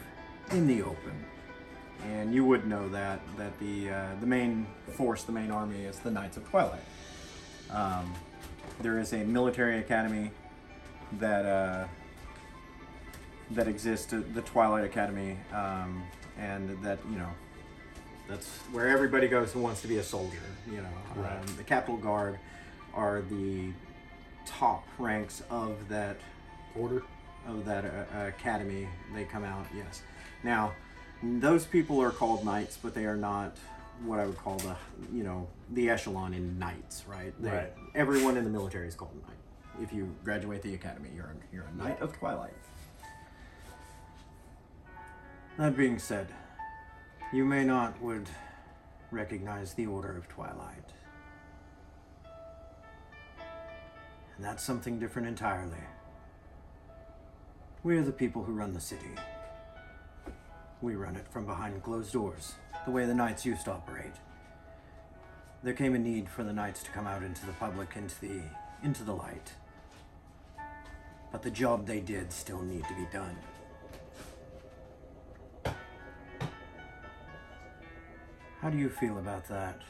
in 0.51 0.67
the 0.67 0.83
open. 0.83 1.25
And 2.05 2.35
you 2.35 2.45
would 2.45 2.67
know 2.67 2.89
that 2.91 3.21
that 3.39 3.59
the 3.59 3.91
uh, 3.91 4.07
the 4.21 4.27
main 4.27 4.67
force, 4.97 5.23
the 5.23 5.33
main 5.33 5.51
army, 5.51 5.85
is 5.85 5.99
the 5.99 6.11
Knights 6.11 6.37
of 6.37 6.47
Twilight. 6.51 6.85
Um, 7.71 8.13
there 8.81 8.99
is 8.99 9.13
a 9.13 9.19
military 9.25 9.79
academy 9.79 10.31
that 11.19 11.45
uh, 11.47 11.87
that 13.53 13.69
exists, 13.69 14.13
uh, 14.13 14.23
the 14.35 14.43
Twilight 14.43 14.85
Academy, 14.85 15.37
um, 15.53 16.03
and 16.39 16.83
that 16.83 16.99
you 17.11 17.19
know 17.19 17.31
that's 18.29 18.49
where 18.73 18.89
everybody 18.89 19.29
goes 19.29 19.53
who 19.53 19.61
wants 19.61 19.83
to 19.83 19.89
be 19.89 19.99
a 19.99 20.03
soldier. 20.03 20.39
You 20.71 20.79
know, 20.79 20.89
Right. 21.23 21.33
um, 21.39 21.57
the 21.57 21.63
Capital 21.65 21.97
Guard 21.97 22.39
are 22.95 23.23
the 23.31 23.71
top 24.47 24.85
ranks 24.99 25.43
of 25.51 25.89
that 25.89 26.17
Order. 26.79 27.03
of 27.47 27.65
that 27.65 27.85
uh, 27.85 28.27
academy. 28.27 28.89
They 29.15 29.25
come 29.25 29.45
out. 29.45 29.67
Yes. 29.75 30.03
Now, 30.43 30.73
those 31.23 31.65
people 31.65 32.01
are 32.03 32.11
called 32.11 32.45
knights, 32.45 32.79
but 32.83 32.95
they 32.95 33.07
are 33.07 33.17
not 33.17 33.57
what 34.05 34.19
I 34.19 34.27
would 34.27 34.39
call 34.39 34.57
the 34.59 34.77
you 35.13 35.25
know 35.25 35.47
the 35.73 35.91
echelon 35.91 36.35
in 36.35 36.59
knights. 36.59 37.05
Right. 37.07 37.33
They, 37.41 37.51
Right. 37.51 37.73
Everyone 37.95 38.37
in 38.37 38.45
the 38.45 38.51
military 38.51 38.89
is 38.89 38.95
called 38.95 39.13
a 39.13 39.27
knight. 39.27 39.83
If 39.83 39.93
you 39.93 40.15
graduate 40.25 40.63
the 40.63 40.75
academy, 40.75 41.11
you're 41.15 41.27
a, 41.27 41.55
you're 41.55 41.65
a 41.65 41.77
knight 41.77 42.01
of 42.01 42.13
Twilight. 42.13 42.55
That 45.59 45.77
being 45.77 45.99
said, 45.99 46.29
you 47.33 47.45
may 47.45 47.65
not 47.65 48.01
would 48.03 48.29
recognize 49.11 49.75
the 49.75 49.87
Order 49.87 50.17
of 50.17 50.29
Twilight. 50.29 50.93
And 54.37 54.45
that's 54.45 54.63
something 54.63 54.99
different 54.99 55.29
entirely. 55.29 55.79
We're 57.83 58.03
the 58.03 58.13
people 58.13 58.43
who 58.43 58.53
run 58.53 58.75
the 58.75 58.81
city. 58.81 59.15
We 60.87 60.95
run 60.95 61.17
it 61.17 61.27
from 61.27 61.47
behind 61.47 61.83
closed 61.83 62.13
doors, 62.13 62.55
the 62.85 62.93
way 62.93 63.07
the 63.07 63.15
knights 63.15 63.45
used 63.45 63.65
to 63.65 63.73
operate. 63.73 64.13
There 65.65 65.75
came 65.75 65.97
a 65.97 65.99
need 65.99 66.29
for 66.29 66.45
the 66.45 66.53
knights 66.53 66.85
to 66.85 66.91
come 66.93 67.09
out 67.09 67.25
into 67.25 67.45
the 67.45 67.51
public, 67.55 67.97
into 67.97 68.21
the 68.21 68.41
into 68.85 69.03
the 69.03 69.13
light. 69.13 69.51
But 71.33 71.43
the 71.43 71.51
job 71.51 71.89
they 71.89 71.99
did 71.99 72.31
still 72.31 72.63
need 72.63 72.85
to 72.85 72.95
be 72.95 73.05
done. 73.13 73.37
How 78.61 78.71
do 78.71 78.79
you 78.79 78.89
feel 78.89 79.19
about 79.19 79.49
that? 79.49 79.83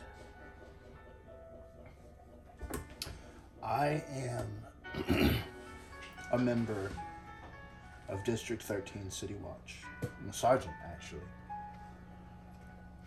I 3.62 4.02
am 4.14 5.36
a 6.32 6.38
member 6.38 6.90
of 8.08 8.22
District 8.24 8.62
13 8.62 9.10
City 9.10 9.34
Watch. 9.42 9.78
I'm 10.02 10.28
a 10.28 10.32
sergeant, 10.32 10.74
actually. 10.84 11.20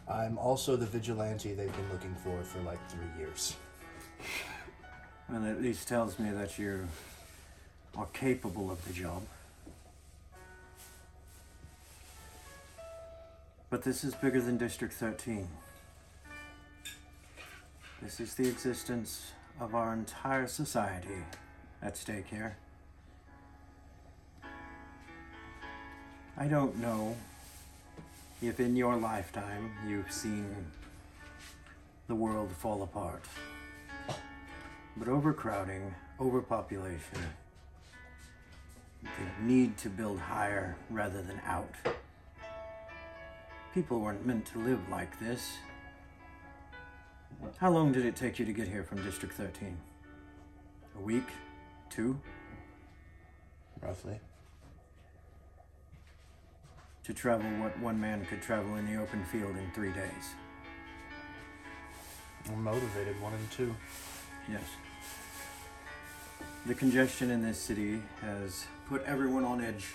I'm 0.07 0.37
also 0.37 0.75
the 0.75 0.85
vigilante 0.85 1.53
they've 1.53 1.71
been 1.71 1.91
looking 1.91 2.15
for 2.23 2.41
for 2.43 2.59
like 2.61 2.79
three 2.89 3.07
years. 3.17 3.55
Well, 5.29 5.45
at 5.45 5.61
least 5.61 5.87
tells 5.87 6.17
me 6.17 6.31
that 6.31 6.57
you 6.57 6.87
are 7.95 8.07
capable 8.13 8.71
of 8.71 8.83
the 8.85 8.93
job. 8.93 9.21
But 13.69 13.83
this 13.83 14.03
is 14.03 14.15
bigger 14.15 14.41
than 14.41 14.57
District 14.57 14.93
13. 14.93 15.47
This 18.01 18.19
is 18.19 18.33
the 18.33 18.47
existence 18.47 19.31
of 19.59 19.75
our 19.75 19.93
entire 19.93 20.47
society 20.47 21.23
at 21.81 21.95
stake 21.95 22.27
here. 22.27 22.57
I 26.41 26.47
don't 26.47 26.77
know 26.77 27.17
if 28.41 28.61
in 28.61 28.73
your 28.73 28.95
lifetime 28.95 29.73
you've 29.85 30.09
seen 30.09 30.55
the 32.07 32.15
world 32.15 32.49
fall 32.53 32.81
apart. 32.81 33.25
But 34.95 35.09
overcrowding, 35.09 35.93
overpopulation, 36.17 37.19
the 39.03 39.43
need 39.43 39.77
to 39.79 39.89
build 39.89 40.17
higher 40.17 40.77
rather 40.89 41.21
than 41.21 41.41
out. 41.45 41.75
People 43.73 43.99
weren't 43.99 44.25
meant 44.25 44.45
to 44.47 44.59
live 44.59 44.79
like 44.89 45.19
this. 45.19 45.57
How 47.57 47.69
long 47.69 47.91
did 47.91 48.05
it 48.05 48.15
take 48.15 48.39
you 48.39 48.45
to 48.45 48.53
get 48.53 48.69
here 48.69 48.85
from 48.85 49.03
District 49.03 49.33
13? 49.33 49.77
A 50.97 51.01
week? 51.01 51.27
Two? 51.89 52.17
Roughly. 53.81 54.21
To 57.09 57.15
travel 57.15 57.49
what 57.59 57.75
one 57.79 57.99
man 57.99 58.23
could 58.29 58.39
travel 58.39 58.75
in 58.75 58.85
the 58.85 59.01
open 59.01 59.25
field 59.25 59.57
in 59.57 59.71
three 59.73 59.91
days. 59.93 60.35
I'm 62.47 62.63
motivated, 62.63 63.19
one 63.19 63.33
and 63.33 63.49
two. 63.49 63.75
Yes. 64.47 64.61
The 66.67 66.75
congestion 66.75 67.31
in 67.31 67.41
this 67.41 67.59
city 67.59 67.99
has 68.21 68.67
put 68.87 69.03
everyone 69.05 69.43
on 69.43 69.59
edge. 69.59 69.87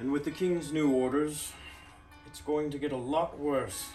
And 0.00 0.10
with 0.10 0.24
the 0.24 0.32
king's 0.32 0.72
new 0.72 0.90
orders, 0.90 1.52
it's 2.26 2.40
going 2.40 2.72
to 2.72 2.78
get 2.78 2.90
a 2.90 2.96
lot 2.96 3.38
worse. 3.38 3.90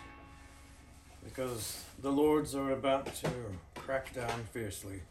Because 1.26 1.84
the 2.02 2.10
lords 2.10 2.56
are 2.56 2.72
about 2.72 3.14
to 3.16 3.30
crack 3.76 4.14
down 4.14 4.46
fiercely. 4.54 5.02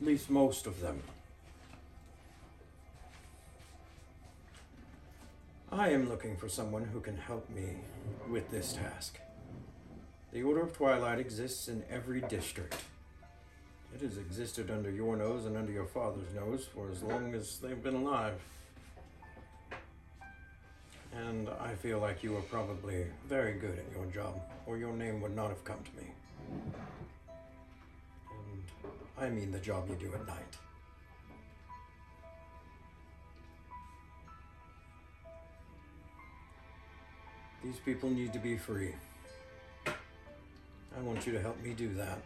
At 0.00 0.06
least 0.06 0.30
most 0.30 0.66
of 0.66 0.80
them. 0.80 1.02
I 5.72 5.88
am 5.88 6.06
looking 6.06 6.36
for 6.36 6.50
someone 6.50 6.84
who 6.84 7.00
can 7.00 7.16
help 7.16 7.48
me 7.48 7.76
with 8.28 8.50
this 8.50 8.74
task. 8.74 9.18
The 10.30 10.42
Order 10.42 10.60
of 10.60 10.76
Twilight 10.76 11.18
exists 11.18 11.66
in 11.66 11.82
every 11.90 12.20
district. 12.20 12.76
It 13.94 14.02
has 14.02 14.18
existed 14.18 14.70
under 14.70 14.90
your 14.90 15.16
nose 15.16 15.46
and 15.46 15.56
under 15.56 15.72
your 15.72 15.86
father's 15.86 16.34
nose 16.34 16.66
for 16.74 16.90
as 16.90 17.02
long 17.02 17.34
as 17.34 17.56
they've 17.58 17.82
been 17.82 17.94
alive. 17.94 18.34
And 21.14 21.48
I 21.58 21.74
feel 21.76 22.00
like 22.00 22.22
you 22.22 22.36
are 22.36 22.42
probably 22.42 23.06
very 23.26 23.54
good 23.54 23.78
at 23.78 23.96
your 23.96 24.04
job, 24.12 24.42
or 24.66 24.76
your 24.76 24.92
name 24.92 25.22
would 25.22 25.34
not 25.34 25.48
have 25.48 25.64
come 25.64 25.82
to 25.82 26.02
me. 26.02 26.10
And 28.30 28.62
I 29.18 29.30
mean 29.30 29.50
the 29.50 29.58
job 29.58 29.88
you 29.88 29.96
do 29.96 30.12
at 30.14 30.26
night. 30.26 30.56
These 37.62 37.78
people 37.84 38.10
need 38.10 38.32
to 38.32 38.38
be 38.38 38.56
free. 38.56 38.94
I 39.86 41.00
want 41.00 41.26
you 41.26 41.32
to 41.32 41.40
help 41.40 41.60
me 41.62 41.74
do 41.74 41.94
that. 41.94 42.18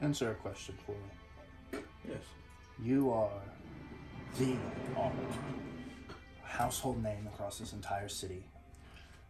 Answer 0.00 0.30
a 0.30 0.34
question 0.34 0.76
for 0.84 0.92
me. 0.92 1.80
Yes. 2.08 2.22
You 2.82 3.10
are 3.10 3.30
the 4.38 4.56
Ard, 4.96 5.12
household 6.44 7.02
name 7.02 7.28
across 7.32 7.58
this 7.58 7.72
entire 7.72 8.08
city. 8.08 8.44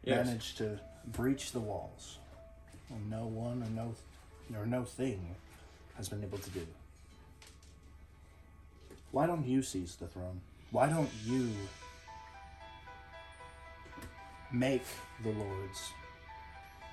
Yes. 0.05 0.27
Managed 0.27 0.59
to 0.59 0.79
breach 1.07 1.53
the 1.53 1.61
walls. 1.61 2.19
And 2.91 3.11
no 3.11 3.27
one 3.27 3.63
or 3.63 3.71
no 3.71 3.95
or 4.59 4.67
no 4.67 4.85
thing 4.85 5.35
has 5.97 6.09
been 6.09 6.23
able 6.23 6.39
to 6.39 6.51
do. 6.51 6.67
Why 9.11 9.27
don't 9.27 9.47
you 9.47 9.63
seize 9.63 9.97
the 9.97 10.07
throne? 10.07 10.41
Why 10.71 10.89
don't 10.89 11.11
you 11.25 11.51
make 14.53 14.85
the 15.23 15.31
lords 15.31 15.93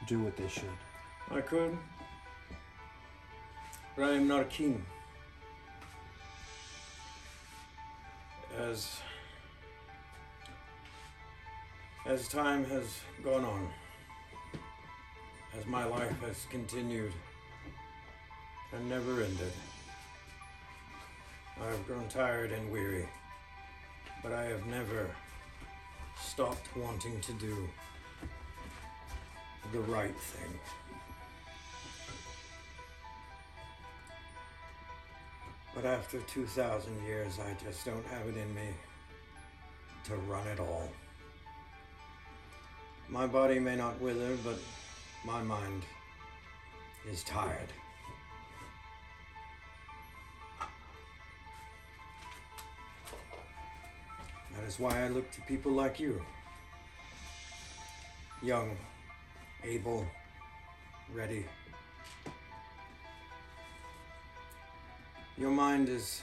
do 0.07 0.21
what 0.21 0.37
they 0.37 0.47
should? 0.47 0.69
I 1.29 1.41
could. 1.41 1.77
But 3.95 4.05
I 4.05 4.11
am 4.13 4.27
not 4.27 4.41
a 4.41 4.45
king. 4.45 4.85
As 8.57 8.97
as 12.05 12.27
time 12.27 12.63
has 12.65 12.85
gone 13.23 13.43
on, 13.43 13.67
as 15.57 15.65
my 15.65 15.83
life 15.83 16.21
has 16.21 16.45
continued 16.49 17.11
and 18.73 18.87
never 18.87 19.23
ended, 19.23 19.51
I 21.61 21.67
have 21.67 21.87
grown 21.87 22.07
tired 22.09 22.51
and 22.51 22.71
weary, 22.71 23.07
but 24.21 24.33
I 24.33 24.43
have 24.43 24.65
never 24.65 25.09
stopped 26.21 26.75
wanting 26.75 27.21
to 27.21 27.33
do 27.33 27.67
the 29.71 29.79
right 29.79 30.15
thing. 30.19 30.59
But 35.73 35.85
after 35.85 36.19
2,000 36.19 37.03
years, 37.05 37.39
I 37.39 37.53
just 37.63 37.85
don't 37.85 38.05
have 38.07 38.27
it 38.27 38.37
in 38.37 38.53
me 38.53 38.69
to 40.05 40.15
run 40.15 40.47
it 40.47 40.59
all. 40.59 40.89
My 43.09 43.27
body 43.27 43.59
may 43.59 43.75
not 43.75 43.99
wither, 44.01 44.37
but 44.43 44.57
my 45.25 45.41
mind 45.41 45.83
is 47.09 47.23
tired. 47.23 47.71
Is 54.67 54.79
why 54.79 55.03
I 55.03 55.07
look 55.09 55.29
to 55.31 55.41
people 55.41 55.71
like 55.71 55.99
you. 55.99 56.21
Young, 58.41 58.75
able, 59.63 60.05
ready. 61.13 61.45
Your 65.37 65.51
mind 65.51 65.89
is 65.89 66.21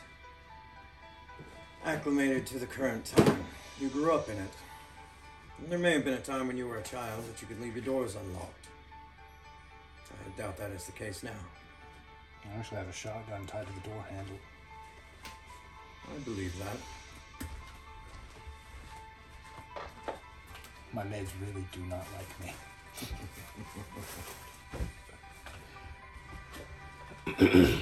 acclimated 1.84 2.46
to 2.46 2.58
the 2.58 2.66
current 2.66 3.04
time. 3.04 3.44
You 3.80 3.88
grew 3.88 4.12
up 4.12 4.28
in 4.28 4.38
it. 4.38 4.50
And 5.58 5.70
there 5.70 5.78
may 5.78 5.92
have 5.92 6.04
been 6.04 6.14
a 6.14 6.20
time 6.20 6.46
when 6.46 6.56
you 6.56 6.66
were 6.66 6.78
a 6.78 6.82
child 6.82 7.24
that 7.28 7.40
you 7.40 7.46
could 7.46 7.60
leave 7.60 7.76
your 7.76 7.84
doors 7.84 8.16
unlocked. 8.16 8.66
I 10.10 10.40
doubt 10.40 10.56
that 10.58 10.70
is 10.70 10.84
the 10.84 10.92
case 10.92 11.22
now. 11.22 11.30
I 12.44 12.58
actually 12.58 12.78
have 12.78 12.88
a 12.88 12.92
shotgun 12.92 13.46
tied 13.46 13.66
to 13.66 13.72
the 13.72 13.88
door 13.88 14.04
handle. 14.10 14.38
I 15.24 16.18
believe 16.20 16.58
that. 16.58 16.76
My 20.94 21.04
maids 21.04 21.30
really 21.40 21.64
do 21.72 21.80
not 21.88 22.06
like 22.18 22.28
me. 22.40 22.52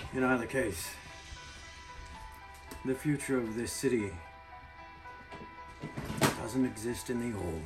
In 0.14 0.23
either 0.23 0.46
case, 0.46 0.88
the 2.85 2.94
future 2.94 3.37
of 3.37 3.57
this 3.57 3.73
city 3.73 4.11
doesn't 6.40 6.64
exist 6.64 7.11
in 7.11 7.18
the 7.20 7.37
old. 7.37 7.62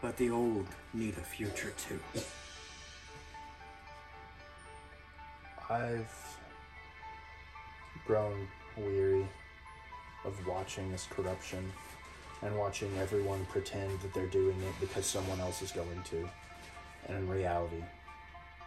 But 0.00 0.16
the 0.16 0.30
old 0.30 0.66
need 0.94 1.16
a 1.18 1.20
future 1.20 1.72
too. 1.76 1.98
I've 5.68 6.38
grown 8.06 8.46
weary 8.76 9.26
of 10.26 10.46
watching 10.46 10.90
this 10.90 11.06
corruption 11.10 11.72
and 12.42 12.56
watching 12.58 12.90
everyone 12.98 13.46
pretend 13.46 14.00
that 14.00 14.12
they're 14.12 14.26
doing 14.26 14.60
it 14.60 14.74
because 14.80 15.06
someone 15.06 15.40
else 15.40 15.62
is 15.62 15.72
going 15.72 16.02
to. 16.10 16.28
And 17.08 17.16
in 17.16 17.28
reality, 17.28 17.82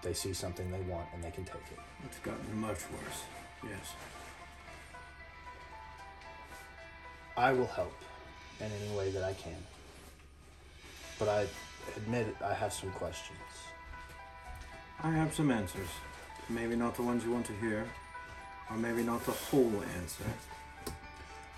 they 0.02 0.14
see 0.14 0.34
something 0.34 0.72
they 0.72 0.82
want 0.82 1.06
and 1.14 1.24
they 1.24 1.32
can 1.32 1.44
take 1.44 1.56
it. 1.56 1.80
It's 2.06 2.20
gotten 2.20 2.60
much 2.60 2.80
worse. 2.92 3.24
Yes. 3.64 3.94
I 7.38 7.54
will 7.54 7.68
help 7.68 7.94
in 8.60 8.66
any 8.66 8.98
way 8.98 9.12
that 9.12 9.24
I 9.24 9.34
can. 9.34 9.56
But 11.18 11.30
I 11.30 11.48
admit 11.96 12.36
I 12.44 12.54
have 12.54 12.74
some 12.74 12.92
questions. 12.92 13.40
I 15.04 15.12
have 15.12 15.34
some 15.34 15.52
answers. 15.52 15.88
Maybe 16.50 16.76
not 16.76 16.96
the 16.96 17.04
ones 17.04 17.24
you 17.24 17.32
want 17.32 17.46
to 17.46 17.54
hear, 17.54 17.86
or 18.70 18.78
maybe 18.78 19.04
not 19.04 19.26
the 19.26 19.32
whole 19.32 19.72
answer. 20.02 20.24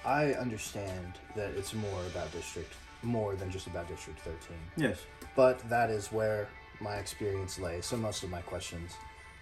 I 0.05 0.33
understand 0.33 1.13
that 1.35 1.51
it's 1.51 1.73
more 1.73 2.01
about 2.07 2.31
District, 2.31 2.73
more 3.03 3.35
than 3.35 3.51
just 3.51 3.67
about 3.67 3.87
District 3.87 4.19
13. 4.19 4.37
Yes. 4.77 4.99
But 5.35 5.67
that 5.69 5.89
is 5.89 6.11
where 6.11 6.49
my 6.79 6.95
experience 6.95 7.59
lay. 7.59 7.81
So 7.81 7.97
most 7.97 8.23
of 8.23 8.29
my 8.29 8.41
questions 8.41 8.93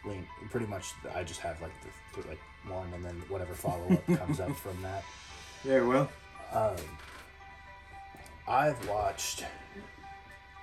lean 0.05 0.27
pretty 0.49 0.65
much. 0.67 0.91
I 1.15 1.23
just 1.23 1.39
have 1.41 1.61
like 1.61 1.71
the, 2.13 2.27
like 2.27 2.39
one, 2.67 2.91
and 2.93 3.03
then 3.03 3.21
whatever 3.29 3.53
follow 3.53 3.91
up 3.91 4.05
comes 4.17 4.39
up 4.39 4.55
from 4.55 4.81
that. 4.81 5.03
Very 5.63 5.87
well. 5.87 6.09
Um, 6.51 6.75
I've 8.47 8.87
watched 8.89 9.45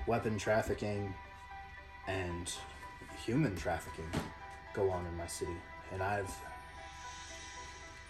weapon 0.07 0.39
trafficking 0.39 1.15
and 2.09 2.53
human 3.25 3.57
trafficking 3.57 4.09
go 4.75 4.91
on 4.91 5.07
in 5.07 5.17
my 5.17 5.27
city, 5.27 5.57
and 5.93 6.03
I've 6.03 6.35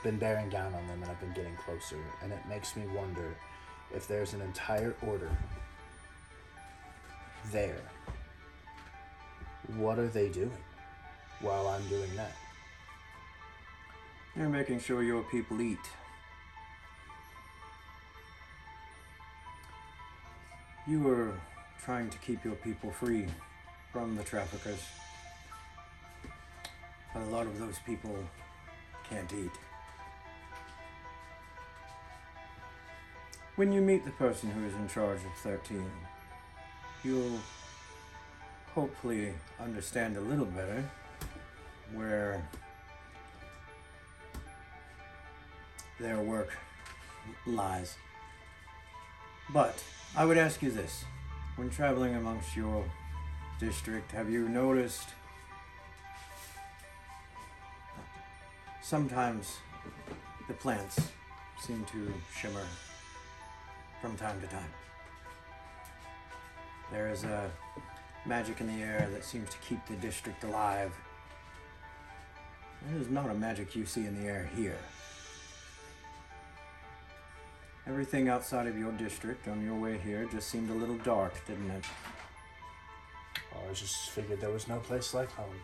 been 0.07 0.19
bearing 0.19 0.49
down 0.49 0.73
on 0.73 0.87
them, 0.87 1.03
and 1.03 1.11
I've 1.11 1.19
been 1.19 1.33
getting 1.33 1.57
closer, 1.57 1.97
and 2.23 2.33
it 2.33 2.39
makes 2.49 2.77
me 2.77 2.85
wonder 2.95 3.35
if 3.93 4.07
there's 4.07 4.35
an 4.35 4.41
entire 4.41 4.95
order 5.05 5.29
there. 7.51 7.83
What 9.77 9.99
are 9.99 10.07
they 10.07 10.29
doing 10.29 10.63
while 11.41 11.67
I'm 11.67 11.85
doing 11.89 12.09
that? 12.15 12.31
You're 14.37 14.49
making 14.49 14.79
sure 14.79 15.03
your 15.03 15.25
people 15.25 15.61
eat. 15.61 15.87
You 20.87 21.09
are 21.09 21.35
trying 21.85 22.11
to 22.11 22.19
keep 22.19 22.45
your 22.45 22.55
people 22.55 22.93
free 22.93 23.27
from 23.93 24.15
the 24.15 24.23
traffickers. 24.23 24.85
But 27.13 27.23
a 27.23 27.31
lot 27.31 27.47
of 27.47 27.59
those 27.59 27.81
people 27.85 28.17
can't 29.11 29.33
eat. 29.33 29.51
When 33.57 33.73
you 33.73 33.81
meet 33.81 34.05
the 34.05 34.11
person 34.11 34.51
who 34.51 34.67
is 34.67 34.75
in 34.75 34.87
charge 34.87 35.21
of 35.25 35.33
13, 35.39 35.83
you'll 37.03 37.41
hopefully 38.75 39.33
understand 39.59 40.19
a 40.19 40.21
little 40.21 40.45
better 40.45 40.85
where 41.95 42.47
their 45.99 46.21
work 46.21 46.51
lies. 47.47 47.97
But 49.55 49.83
I 50.15 50.27
would 50.27 50.37
ask 50.37 50.61
you 50.61 50.71
this 50.71 51.07
when 51.57 51.71
traveling 51.71 52.15
amongst 52.15 52.55
your 52.55 52.85
district, 53.59 54.13
have 54.13 54.29
you 54.29 54.51
noticed 54.51 55.09
sometimes 58.83 59.57
the 60.47 60.53
plants 60.53 61.01
seem 61.59 61.87
to 61.87 62.13
shimmer 62.39 62.67
from 64.07 64.17
time 64.17 64.41
to 64.41 64.47
time? 64.47 64.73
There 66.93 67.11
is 67.11 67.25
a 67.25 67.51
magic 68.25 68.61
in 68.61 68.69
the 68.69 68.85
air 68.85 69.09
that 69.13 69.25
seems 69.25 69.51
to 69.51 69.57
keep 69.59 69.85
the 69.87 69.97
district 69.97 70.45
alive 70.45 70.93
That 72.87 73.01
is 73.01 73.11
not 73.11 73.29
a 73.31 73.35
magic 73.35 73.75
you 73.75 73.85
see 73.85 74.07
in 74.07 74.23
the 74.23 74.29
air 74.29 74.49
here. 74.55 74.79
Everything 77.89 78.29
outside 78.29 78.69
of 78.69 78.79
your 78.79 78.93
district 78.93 79.49
on 79.49 79.65
your 79.65 79.75
way 79.75 79.99
here 79.99 80.25
just 80.31 80.51
seemed 80.51 80.71
a 80.71 80.75
little 80.75 80.99
dark, 80.99 81.35
didn't 81.45 81.71
it? 81.73 81.85
Oh, 83.57 83.69
I 83.69 83.73
just 83.73 84.11
figured 84.11 84.41
there 84.41 84.51
was 84.51 84.69
no 84.69 84.79
place 84.79 85.15
like 85.15 85.33
home. 85.33 85.61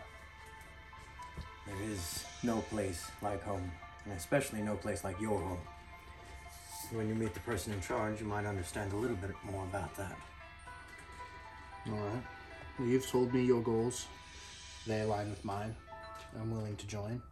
There 1.68 1.90
is 1.92 2.24
no 2.42 2.56
place 2.62 3.04
like 3.22 3.44
home, 3.44 3.70
and 4.04 4.14
especially 4.14 4.62
no 4.62 4.74
place 4.74 5.04
like 5.04 5.20
your 5.20 5.38
home. 5.38 5.60
When 6.94 7.08
you 7.08 7.14
meet 7.14 7.32
the 7.32 7.40
person 7.40 7.72
in 7.72 7.80
charge, 7.80 8.20
you 8.20 8.26
might 8.26 8.44
understand 8.44 8.92
a 8.92 8.96
little 8.96 9.16
bit 9.16 9.30
more 9.50 9.64
about 9.64 9.94
that. 9.96 10.16
All 11.88 11.94
right. 11.94 12.22
Well, 12.78 12.88
you've 12.88 13.06
told 13.06 13.32
me 13.32 13.42
your 13.42 13.62
goals. 13.62 14.06
They 14.86 15.00
align 15.00 15.30
with 15.30 15.44
mine. 15.44 15.74
I'm 16.38 16.50
willing 16.50 16.76
to 16.76 16.86
join. 16.86 17.22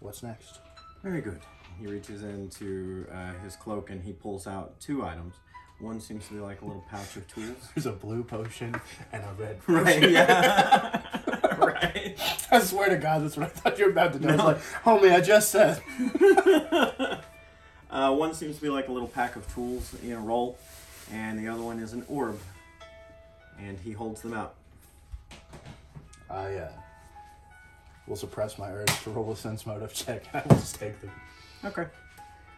What's 0.00 0.22
next? 0.22 0.60
Very 1.02 1.20
good. 1.20 1.40
He 1.78 1.86
reaches 1.86 2.22
into 2.22 3.06
uh, 3.12 3.32
his 3.44 3.56
cloak 3.56 3.90
and 3.90 4.02
he 4.02 4.12
pulls 4.12 4.46
out 4.46 4.78
two 4.80 5.04
items. 5.04 5.34
One 5.80 6.00
seems 6.00 6.26
to 6.28 6.34
be 6.34 6.40
like 6.40 6.62
a 6.62 6.64
little 6.64 6.84
pouch 6.88 7.16
of 7.16 7.26
tools. 7.26 7.56
There's 7.74 7.86
a 7.86 7.92
blue 7.92 8.22
potion 8.22 8.74
and 9.12 9.24
a 9.24 9.32
red. 9.36 9.58
Right, 9.66 10.10
yeah. 10.10 11.02
right. 11.58 12.16
I 12.50 12.60
swear 12.60 12.88
to 12.88 12.96
God, 12.96 13.24
that's 13.24 13.36
what 13.36 13.46
I 13.46 13.48
thought 13.48 13.78
you 13.78 13.86
were 13.86 13.90
about 13.90 14.12
to 14.12 14.18
do. 14.18 14.28
I 14.28 14.36
was 14.36 14.44
like, 14.44 14.62
homie, 14.84 15.12
I 15.12 15.20
just 15.20 15.50
said. 15.50 15.82
Uh, 17.92 18.10
one 18.14 18.32
seems 18.32 18.56
to 18.56 18.62
be 18.62 18.70
like 18.70 18.88
a 18.88 18.92
little 18.92 19.08
pack 19.08 19.36
of 19.36 19.46
tools 19.54 19.94
in 20.02 20.12
a 20.12 20.18
roll, 20.18 20.58
and 21.12 21.38
the 21.38 21.46
other 21.46 21.62
one 21.62 21.78
is 21.78 21.92
an 21.92 22.02
orb. 22.08 22.40
And 23.60 23.78
he 23.78 23.92
holds 23.92 24.22
them 24.22 24.32
out. 24.32 24.54
I 26.30 26.54
uh, 26.54 26.72
will 28.06 28.16
suppress 28.16 28.58
my 28.58 28.70
urge 28.72 29.02
to 29.02 29.10
roll 29.10 29.30
a 29.30 29.36
sense 29.36 29.66
motive 29.66 29.92
check. 29.92 30.24
I 30.34 30.42
will 30.48 30.56
just 30.56 30.76
take 30.76 30.98
them. 31.02 31.10
Okay. 31.66 31.84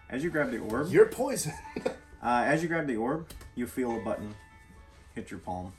As 0.08 0.22
you 0.22 0.30
grab 0.30 0.52
the 0.52 0.58
orb, 0.58 0.90
You're 0.90 1.06
poison. 1.06 1.52
uh, 1.84 1.90
as 2.22 2.62
you 2.62 2.68
grab 2.68 2.86
the 2.86 2.96
orb, 2.96 3.26
you 3.56 3.66
feel 3.66 3.96
a 3.96 4.00
button 4.00 4.34
hit 5.14 5.30
your 5.30 5.40
palm, 5.40 5.72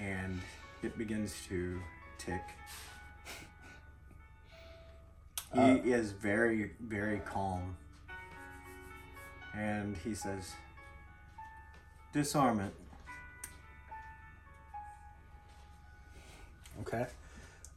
and 0.00 0.40
it 0.82 0.96
begins 0.96 1.34
to 1.48 1.80
tick. 2.18 2.42
He 5.54 5.60
Uh. 5.60 5.76
is 5.84 6.12
very, 6.12 6.72
very 6.80 7.18
calm, 7.20 7.76
and 9.54 9.96
he 9.98 10.14
says, 10.14 10.52
"Disarm 12.12 12.60
it." 12.60 12.74
okay. 16.80 17.06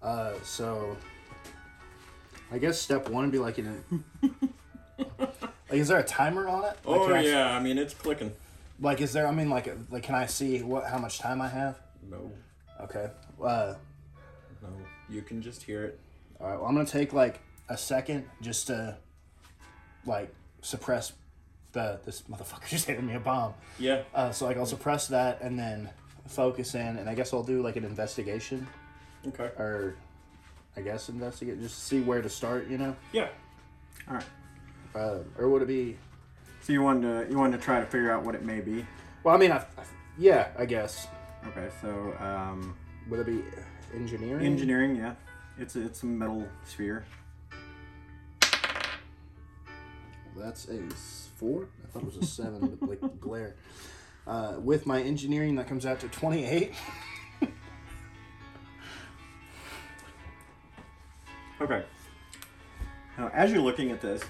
Uh, 0.01 0.33
so 0.43 0.95
I 2.51 2.57
guess 2.57 2.79
step 2.79 3.09
one 3.09 3.25
would 3.25 3.31
be 3.31 3.39
like 3.39 3.59
in 3.59 3.67
a. 3.67 4.27
like, 5.19 5.33
is 5.71 5.87
there 5.87 5.99
a 5.99 6.03
timer 6.03 6.47
on 6.47 6.63
it? 6.63 6.77
Like, 6.85 7.01
can 7.01 7.11
I- 7.13 7.31
Oh, 7.33 7.43
I 7.55 7.59
mean 7.59 7.77
it's 7.77 7.93
clicking. 7.93 8.31
Like, 8.79 8.99
is 9.01 9.13
there? 9.13 9.25
I 9.27 9.31
mean, 9.31 9.49
like, 9.49 9.73
like, 9.89 10.03
can 10.03 10.15
I 10.15 10.25
see 10.25 10.61
what 10.61 10.85
how 10.85 10.97
much 10.97 11.19
time 11.19 11.41
I 11.41 11.47
have? 11.47 11.79
No, 12.09 12.31
Okay. 12.81 13.09
Uh, 13.41 13.75
no, 14.61 14.69
you 15.09 15.21
can 15.21 15.41
just 15.41 15.63
hear 15.63 15.83
it. 15.85 15.99
all 16.39 16.47
right. 16.47 16.57
Well, 16.57 16.65
I'm 16.67 16.75
gonna 16.75 16.85
take 16.85 17.13
like 17.13 17.39
a 17.69 17.77
second 17.77 18.25
just 18.41 18.67
to 18.67 18.97
like 20.05 20.33
suppress 20.61 21.13
the 21.71 21.99
this 22.05 22.23
motherfucker 22.23 22.67
just 22.69 22.85
handed 22.87 23.03
me 23.05 23.13
a 23.15 23.19
bomb. 23.19 23.53
Yeah. 23.79 24.01
Uh, 24.13 24.31
so 24.31 24.45
like 24.45 24.57
I'll 24.57 24.65
suppress 24.65 25.07
that 25.07 25.41
and 25.41 25.57
then 25.57 25.89
focus 26.27 26.75
in, 26.75 26.97
and 26.97 27.09
I 27.09 27.15
guess 27.15 27.33
I'll 27.33 27.43
do 27.43 27.61
like 27.61 27.75
an 27.75 27.85
investigation 27.85 28.67
Okay. 29.27 29.45
or 29.57 29.95
I 30.77 30.81
guess 30.81 31.09
investigate 31.09 31.59
just 31.61 31.85
see 31.87 32.01
where 32.01 32.21
to 32.21 32.29
start. 32.29 32.67
You 32.67 32.77
know, 32.77 32.95
Yeah. 33.13 33.27
All 34.07 34.15
right. 34.15 34.25
uh, 34.95 35.19
or 35.37 35.49
would 35.49 35.61
it 35.61 35.67
be? 35.67 35.97
So 36.61 36.73
you 36.73 36.81
wanted 36.81 37.25
to 37.25 37.31
you 37.31 37.37
wanted 37.37 37.57
to 37.57 37.63
try 37.63 37.79
to 37.79 37.85
figure 37.85 38.11
out 38.11 38.23
what 38.23 38.35
it 38.35 38.43
may 38.43 38.59
be. 38.61 38.85
Well, 39.23 39.35
I 39.35 39.37
mean, 39.37 39.51
I, 39.51 39.57
I 39.57 39.83
yeah, 40.17 40.47
I 40.57 40.65
guess. 40.65 41.07
Okay. 41.47 41.67
So 41.81 42.13
um, 42.19 42.75
Would 43.09 43.19
it 43.21 43.25
be 43.27 43.43
engineering? 43.93 44.45
engineering, 44.45 44.95
yeah, 44.95 45.13
it's 45.59 45.75
a, 45.75 45.85
it's 45.85 46.01
a 46.03 46.05
metal 46.07 46.47
sphere. 46.65 47.05
That's 50.37 50.67
a 50.67 50.79
four. 51.37 51.67
I 51.83 51.87
thought 51.91 52.03
it 52.03 52.05
was 52.05 52.17
a 52.17 52.25
seven, 52.25 52.77
but 52.79 52.89
like 52.89 53.19
glare. 53.19 53.55
Uh, 54.27 54.55
with 54.59 54.85
my 54.85 55.01
engineering, 55.01 55.55
that 55.55 55.67
comes 55.67 55.85
out 55.85 55.99
to 56.01 56.07
twenty-eight. 56.09 56.73
Okay. 61.61 61.83
Now, 63.17 63.29
as 63.33 63.51
you're 63.51 63.61
looking 63.61 63.89
at 63.91 64.01
this, 64.01 64.21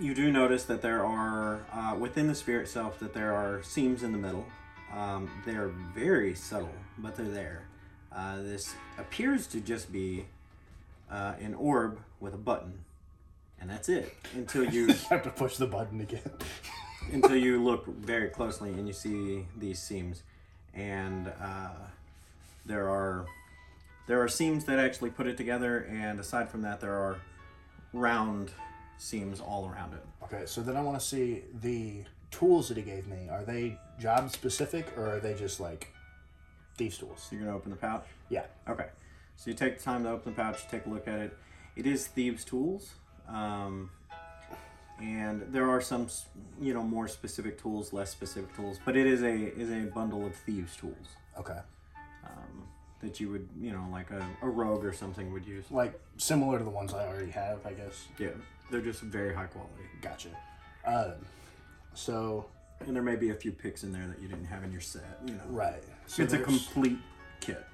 you 0.00 0.12
do 0.12 0.32
notice 0.32 0.64
that 0.64 0.82
there 0.82 1.04
are 1.06 1.64
uh, 1.72 1.94
within 1.96 2.26
the 2.26 2.34
sphere 2.34 2.60
itself 2.60 2.98
that 2.98 3.14
there 3.14 3.32
are 3.32 3.62
seams 3.62 4.02
in 4.02 4.10
the 4.10 4.18
middle. 4.18 4.44
Um, 4.92 5.30
they 5.46 5.52
are 5.52 5.68
very 5.94 6.34
subtle, 6.34 6.74
but 6.98 7.14
they're 7.14 7.26
there. 7.28 7.68
Uh, 8.12 8.42
this 8.42 8.74
appears 8.98 9.46
to 9.48 9.60
just 9.60 9.92
be 9.92 10.26
uh, 11.10 11.34
an 11.40 11.54
orb 11.54 12.00
with 12.18 12.34
a 12.34 12.38
button, 12.38 12.80
and 13.60 13.70
that's 13.70 13.88
it. 13.88 14.14
Until 14.34 14.64
you 14.72 14.88
have 15.10 15.22
to 15.22 15.30
push 15.30 15.56
the 15.56 15.66
button 15.66 16.00
again. 16.00 16.30
until 17.12 17.36
you 17.36 17.62
look 17.62 17.86
very 17.86 18.28
closely 18.28 18.70
and 18.70 18.86
you 18.86 18.92
see 18.92 19.46
these 19.56 19.78
seams, 19.78 20.22
and 20.74 21.32
uh, 21.40 21.70
there 22.64 22.88
are 22.88 23.26
there 24.06 24.22
are 24.22 24.28
seams 24.28 24.64
that 24.66 24.78
actually 24.78 25.10
put 25.10 25.26
it 25.26 25.36
together, 25.36 25.86
and 25.90 26.20
aside 26.20 26.48
from 26.48 26.62
that, 26.62 26.80
there 26.80 26.94
are 26.94 27.18
round 27.92 28.52
seams 28.98 29.40
all 29.40 29.68
around 29.68 29.94
it. 29.94 30.04
Okay, 30.24 30.46
so 30.46 30.62
then 30.62 30.76
I 30.76 30.80
want 30.80 30.98
to 30.98 31.04
see 31.04 31.42
the 31.60 32.04
tools 32.30 32.68
that 32.68 32.76
he 32.76 32.82
gave 32.82 33.06
me. 33.06 33.28
Are 33.30 33.44
they 33.44 33.78
job 33.98 34.30
specific 34.30 34.86
or 34.96 35.16
are 35.16 35.20
they 35.20 35.34
just 35.34 35.60
like 35.60 35.92
thieves' 36.76 36.98
tools? 36.98 37.28
You're 37.30 37.40
gonna 37.42 37.56
open 37.56 37.70
the 37.70 37.76
pouch. 37.76 38.06
Yeah. 38.28 38.44
Okay. 38.68 38.86
So 39.36 39.50
you 39.50 39.56
take 39.56 39.78
the 39.78 39.84
time 39.84 40.04
to 40.04 40.10
open 40.10 40.32
the 40.32 40.36
pouch, 40.42 40.66
take 40.68 40.86
a 40.86 40.88
look 40.88 41.06
at 41.08 41.18
it. 41.18 41.36
It 41.76 41.86
is 41.86 42.06
thieves' 42.06 42.44
tools, 42.44 42.94
um, 43.28 43.90
and 45.02 45.42
there 45.52 45.68
are 45.68 45.80
some, 45.80 46.06
you 46.60 46.72
know, 46.72 46.82
more 46.82 47.06
specific 47.08 47.60
tools, 47.60 47.92
less 47.92 48.10
specific 48.10 48.54
tools, 48.56 48.78
but 48.84 48.96
it 48.96 49.06
is 49.06 49.22
a 49.22 49.32
is 49.56 49.70
a 49.70 49.90
bundle 49.90 50.24
of 50.26 50.34
thieves' 50.34 50.74
tools 50.76 51.16
Okay. 51.38 51.58
um, 52.24 52.66
that 53.00 53.20
you 53.20 53.28
would, 53.30 53.46
you 53.60 53.72
know, 53.72 53.86
like 53.92 54.10
a, 54.10 54.26
a 54.42 54.48
rogue 54.48 54.84
or 54.84 54.92
something 54.94 55.32
would 55.32 55.44
use. 55.46 55.64
Like 55.70 55.98
similar 56.16 56.58
to 56.58 56.64
the 56.64 56.70
ones 56.70 56.94
I 56.94 57.06
already 57.06 57.30
have, 57.32 57.64
I 57.66 57.72
guess. 57.72 58.06
Yeah, 58.18 58.28
they're 58.70 58.80
just 58.80 59.00
very 59.02 59.34
high 59.34 59.46
quality, 59.46 59.82
Gotcha. 60.00 60.28
Um, 60.86 61.12
so 61.94 62.46
and 62.86 62.94
there 62.94 63.02
may 63.02 63.16
be 63.16 63.30
a 63.30 63.34
few 63.34 63.52
picks 63.52 63.84
in 63.84 63.92
there 63.92 64.06
that 64.06 64.20
you 64.20 64.28
didn't 64.28 64.44
have 64.46 64.62
in 64.64 64.72
your 64.72 64.80
set. 64.80 65.18
You 65.26 65.34
know, 65.34 65.42
right. 65.48 65.82
So 66.06 66.22
it's 66.22 66.32
a 66.32 66.38
complete 66.38 66.98
kit. 67.40 67.64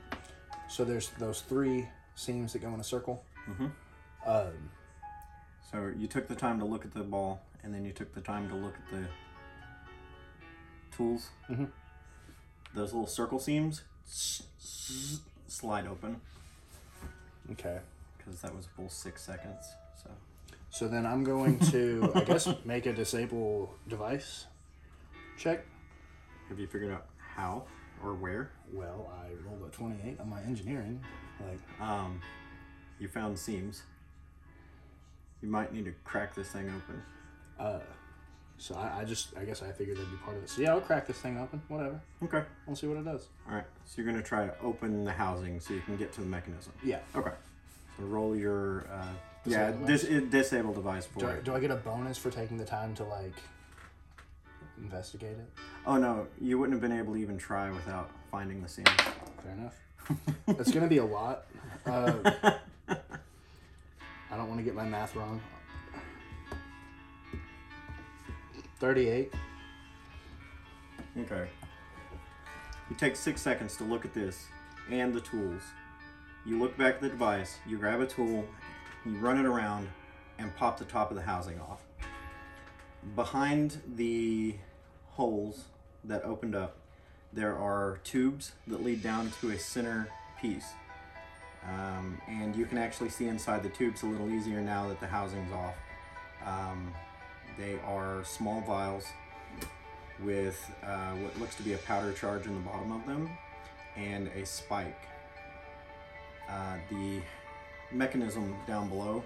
so 0.69 0.85
there's 0.85 1.11
those 1.19 1.43
three 1.43 1.89
seams 2.17 2.53
that 2.53 2.61
go 2.63 2.69
in 2.75 2.81
a 2.81 2.85
circle. 2.85 3.23
Mhm. 3.49 3.71
Um, 4.27 4.71
So 5.73 5.91
you 5.97 6.07
took 6.07 6.29
the 6.29 6.35
time 6.35 6.59
to 6.59 6.65
look 6.65 6.85
at 6.85 6.93
the 6.93 7.03
ball, 7.03 7.41
and 7.63 7.73
then 7.75 7.85
you 7.85 7.93
took 7.93 8.15
the 8.15 8.21
time 8.21 8.49
to 8.51 8.55
look 8.55 8.75
at 8.75 8.91
the 8.93 9.07
tools. 10.97 11.31
Mhm. 11.49 11.71
Those 12.75 12.93
little 12.93 13.07
circle 13.07 13.39
seams 13.39 13.83
slide 15.49 15.87
open 15.87 16.21
okay. 17.53 17.81
because 18.17 18.41
that 18.41 18.55
was 18.55 18.67
a 18.67 18.69
full 18.71 18.89
six 18.89 19.23
seconds. 19.23 19.75
So 20.03 20.11
So 20.71 20.89
then 20.89 21.05
I'm 21.07 21.25
going 21.25 21.59
to, 21.71 22.13
I 22.15 22.25
guess, 22.25 22.49
make 22.65 22.87
a 22.87 22.93
disable 22.93 23.75
device 23.89 24.47
check. 25.39 25.65
have 26.49 26.59
you 26.59 26.67
figured 26.67 26.93
out 26.93 27.07
how 27.19 27.65
or 28.03 28.15
where? 28.15 28.51
Well, 28.73 29.11
I 29.23 29.33
rolled 29.47 29.67
a 29.67 29.71
28 29.71 30.19
on 30.21 30.29
my 30.29 30.43
engineering. 30.43 31.03
Like, 31.41 31.61
Um, 31.81 32.21
you 32.99 33.09
found 33.09 33.39
seams. 33.39 33.83
You 35.43 35.49
might 35.49 35.73
need 35.73 35.85
to 35.87 35.93
crack 36.05 36.35
this 36.35 36.49
thing 36.49 36.69
open. 36.75 37.03
uh, 37.59 37.81
so 38.59 38.77
I, 38.77 39.01
I 39.01 39.05
just, 39.05 39.37
I 39.37 39.45
guess 39.45 39.61
I 39.61 39.73
figured 39.73 39.97
that'd 39.97 40.09
be 40.11 40.17
part 40.19 40.37
of 40.37 40.45
it. 40.45 40.49
So 40.49 40.63
yeah, 40.63 40.71
I'll 40.71 40.81
crack 40.81 41.07
this 41.09 41.19
thing 41.19 41.37
open. 41.37 41.61
Whatever. 41.67 42.01
Okay. 42.23 42.43
We'll 42.67 42.77
see 42.77 42.87
what 42.87 42.97
it 42.99 43.05
does. 43.05 43.27
All 43.49 43.57
right. 43.57 43.65
So 43.85 44.01
you're 44.01 44.11
gonna 44.11 44.23
try 44.23 44.47
to 44.47 44.55
open 44.61 45.05
the 45.05 45.11
housing 45.11 45.59
so 45.59 45.75
you 45.75 45.81
can 45.81 45.97
get 45.97 46.13
to 46.13 46.21
the 46.21 46.27
mechanism. 46.29 46.73
Yeah. 46.85 47.01
Okay. 47.17 47.33
So 47.99 48.05
roll 48.05 48.37
your 48.37 48.87
uh, 48.93 49.07
yeah 49.45 49.73
Disable 49.73 49.87
dis- 49.89 50.05
it, 50.05 50.31
disable 50.31 50.73
device 50.75 51.07
for 51.07 51.19
Do 51.19 51.27
I, 51.27 51.31
it. 51.33 51.45
do 51.45 51.55
I 51.57 51.61
get 51.61 51.73
a 51.73 51.77
bonus 51.77 52.19
for 52.19 52.31
taking 52.31 52.57
the 52.57 52.65
time 52.65 52.95
to 52.97 53.05
like 53.05 53.35
investigate 54.79 55.33
it? 55.39 55.49
Oh 55.85 55.97
no, 55.97 56.29
you 56.41 56.57
wouldn't 56.59 56.81
have 56.81 56.89
been 56.89 56.97
able 56.97 57.15
to 57.15 57.19
even 57.21 57.39
try 57.39 57.69
without 57.71 58.11
finding 58.31 58.63
the 58.63 58.69
seams. 58.69 58.89
Fair 59.43 59.53
enough. 59.59 59.77
It's 60.61 60.71
gonna 60.71 60.87
be 60.87 60.99
a 60.99 61.05
lot. 61.05 61.47
Uh, 61.85 62.53
I 64.33 64.37
don't 64.37 64.49
want 64.49 64.59
to 64.59 64.65
get 64.65 64.75
my 64.75 64.85
math 64.85 65.15
wrong. 65.15 65.41
Thirty-eight. 68.81 69.33
Okay. 71.21 71.47
You 72.89 72.97
take 72.97 73.15
six 73.15 73.43
seconds 73.43 73.77
to 73.77 73.85
look 73.85 74.07
at 74.07 74.15
this 74.15 74.47
and 74.91 75.13
the 75.13 75.21
tools, 75.21 75.63
You 76.45 76.59
look 76.59 76.77
back 76.77 76.97
at 76.97 77.01
the 77.01 77.09
device, 77.09 77.59
you 77.69 77.79
grab 77.79 78.01
a 78.01 78.07
tool, 78.07 78.45
you 79.05 79.13
run 79.19 79.39
it 79.39 79.47
around, 79.47 79.89
and 80.39 80.55
pop 80.57 80.77
the 80.77 80.85
top 80.85 81.11
of 81.11 81.17
the 81.17 81.23
housing 81.23 81.61
off. 81.61 81.85
Behind 83.15 83.81
the 83.95 84.57
holes 85.11 85.67
that 86.03 86.25
opened 86.25 86.57
up, 86.57 86.79
there 87.33 87.57
are 87.57 88.01
tubes 88.03 88.53
that 88.67 88.83
lead 88.83 89.05
down 89.05 89.31
to 89.41 89.51
a 89.51 89.59
center 89.59 90.09
piece. 90.41 90.67
Um, 91.69 92.21
and 92.29 92.57
you 92.57 92.67
can 92.67 92.79
actually 92.79 93.11
see 93.11 93.29
inside 93.29 93.63
the 93.63 93.69
tubes 93.69 94.03
a 94.03 94.07
little 94.07 94.31
easier 94.31 94.61
now 94.61 94.89
that 94.89 95.01
the 95.01 95.07
housing's 95.07 95.53
off. 95.53 95.77
Um, 96.45 96.93
they 97.59 97.79
are 97.87 98.25
small 98.25 98.61
vials 98.63 99.05
with 100.21 100.59
uh, 100.85 101.13
what 101.13 101.39
looks 101.39 101.55
to 101.57 101.63
be 101.63 101.75
a 101.75 101.79
powder 101.79 102.13
charge 102.13 102.47
in 102.47 102.55
the 102.55 102.61
bottom 102.61 102.93
of 102.93 103.07
them 103.07 103.31
and 103.97 104.29
a 104.29 104.45
spike. 104.45 104.99
Uh, 106.49 106.77
the 106.91 107.21
mechanism 107.91 108.55
down 108.67 108.89
below 108.89 109.23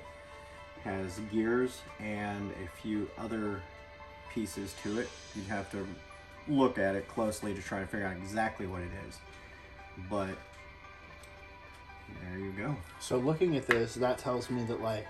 has 0.84 1.18
gears 1.32 1.80
and 2.00 2.50
a 2.52 2.80
few 2.80 3.08
other 3.18 3.62
pieces 4.32 4.74
to 4.82 4.98
it. 5.00 5.08
You'd 5.34 5.46
have 5.46 5.70
to 5.70 5.86
look 6.48 6.78
at 6.78 6.94
it 6.94 7.08
closely 7.08 7.54
to 7.54 7.62
try 7.62 7.80
to 7.80 7.86
figure 7.86 8.06
out 8.06 8.16
exactly 8.16 8.66
what 8.66 8.82
it 8.82 8.90
is. 9.08 9.18
But 10.10 10.36
go. 12.56 12.76
So 13.00 13.18
looking 13.18 13.56
at 13.56 13.66
this, 13.66 13.94
that 13.94 14.18
tells 14.18 14.50
me 14.50 14.64
that 14.64 14.80
like, 14.82 15.06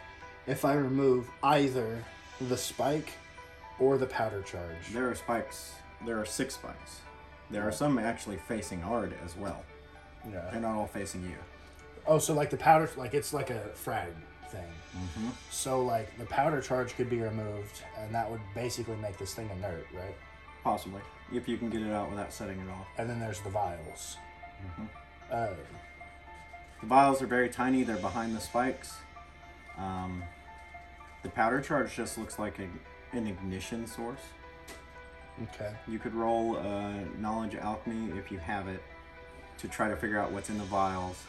if 0.46 0.64
I 0.64 0.74
remove 0.74 1.28
either 1.42 2.02
the 2.40 2.56
spike 2.56 3.12
or 3.78 3.98
the 3.98 4.06
powder 4.06 4.42
charge, 4.42 4.92
There 4.92 5.11
are 5.11 5.14
spikes. 5.14 5.74
There 6.04 6.18
are 6.20 6.26
six 6.26 6.54
spikes. 6.54 7.00
There 7.50 7.62
are 7.66 7.72
some 7.72 7.98
actually 7.98 8.37
facing 8.37 8.82
Ard 8.82 9.14
as 9.24 9.37
well. 9.37 9.62
Yeah. 10.30 10.48
They're 10.50 10.61
not 10.61 10.76
all 10.76 10.87
facing 10.87 11.22
you. 11.22 11.37
Oh, 12.06 12.18
so 12.18 12.35
like 12.35 12.50
the 12.50 12.56
powder, 12.56 12.90
like 12.96 13.14
it's 13.14 13.32
like 13.32 13.50
a 13.50 13.61
frag 13.74 14.12
thing. 14.48 14.64
Mm-hmm. 14.96 15.28
So 15.50 15.82
like 15.82 16.16
the 16.18 16.24
powder 16.26 16.61
charge 16.61 16.96
could 16.96 17.11
be 17.11 17.20
removed, 17.20 17.82
and 17.98 18.14
that 18.14 18.30
would 18.30 18.40
basically 18.54 18.96
make 18.96 19.18
this 19.18 19.35
thing 19.35 19.48
inert, 19.56 19.87
right? 19.94 20.14
Possibly, 20.62 21.00
if 21.32 21.48
you 21.48 21.56
can 21.56 21.70
get 21.70 21.82
it 21.82 21.92
out 21.92 22.11
without 22.11 22.32
setting 22.32 22.59
it 22.59 22.68
off. 22.70 22.87
And 22.98 23.09
then 23.09 23.20
there's 23.20 23.40
the 23.40 23.50
vials. 23.50 24.16
Mhm. 24.78 24.88
Uh, 25.30 25.54
The 26.81 26.87
vials 26.87 27.23
are 27.23 27.27
very 27.27 27.49
tiny. 27.49 27.83
They're 27.83 27.97
behind 27.97 28.37
the 28.37 28.41
spikes. 28.41 28.95
Um, 29.79 30.23
the 31.23 31.29
powder 31.31 31.61
charge 31.61 31.95
just 31.95 32.19
looks 32.19 32.39
like 32.39 32.59
a, 32.59 33.17
an 33.17 33.27
ignition 33.27 33.87
source. 33.87 34.21
okay. 35.43 35.73
You 35.89 35.99
could 35.99 36.15
roll 36.15 36.57
uh, 36.57 36.93
knowledge 37.19 37.55
alchemy 37.57 38.17
if 38.19 38.31
you 38.31 38.39
have 38.39 38.69
it 38.69 38.83
to 39.59 39.69
try 39.69 39.89
to 39.89 39.97
figure 39.97 40.19
out 40.19 40.33
what's 40.33 40.51
in 40.51 40.59
the 40.59 40.65
vials. 40.65 41.23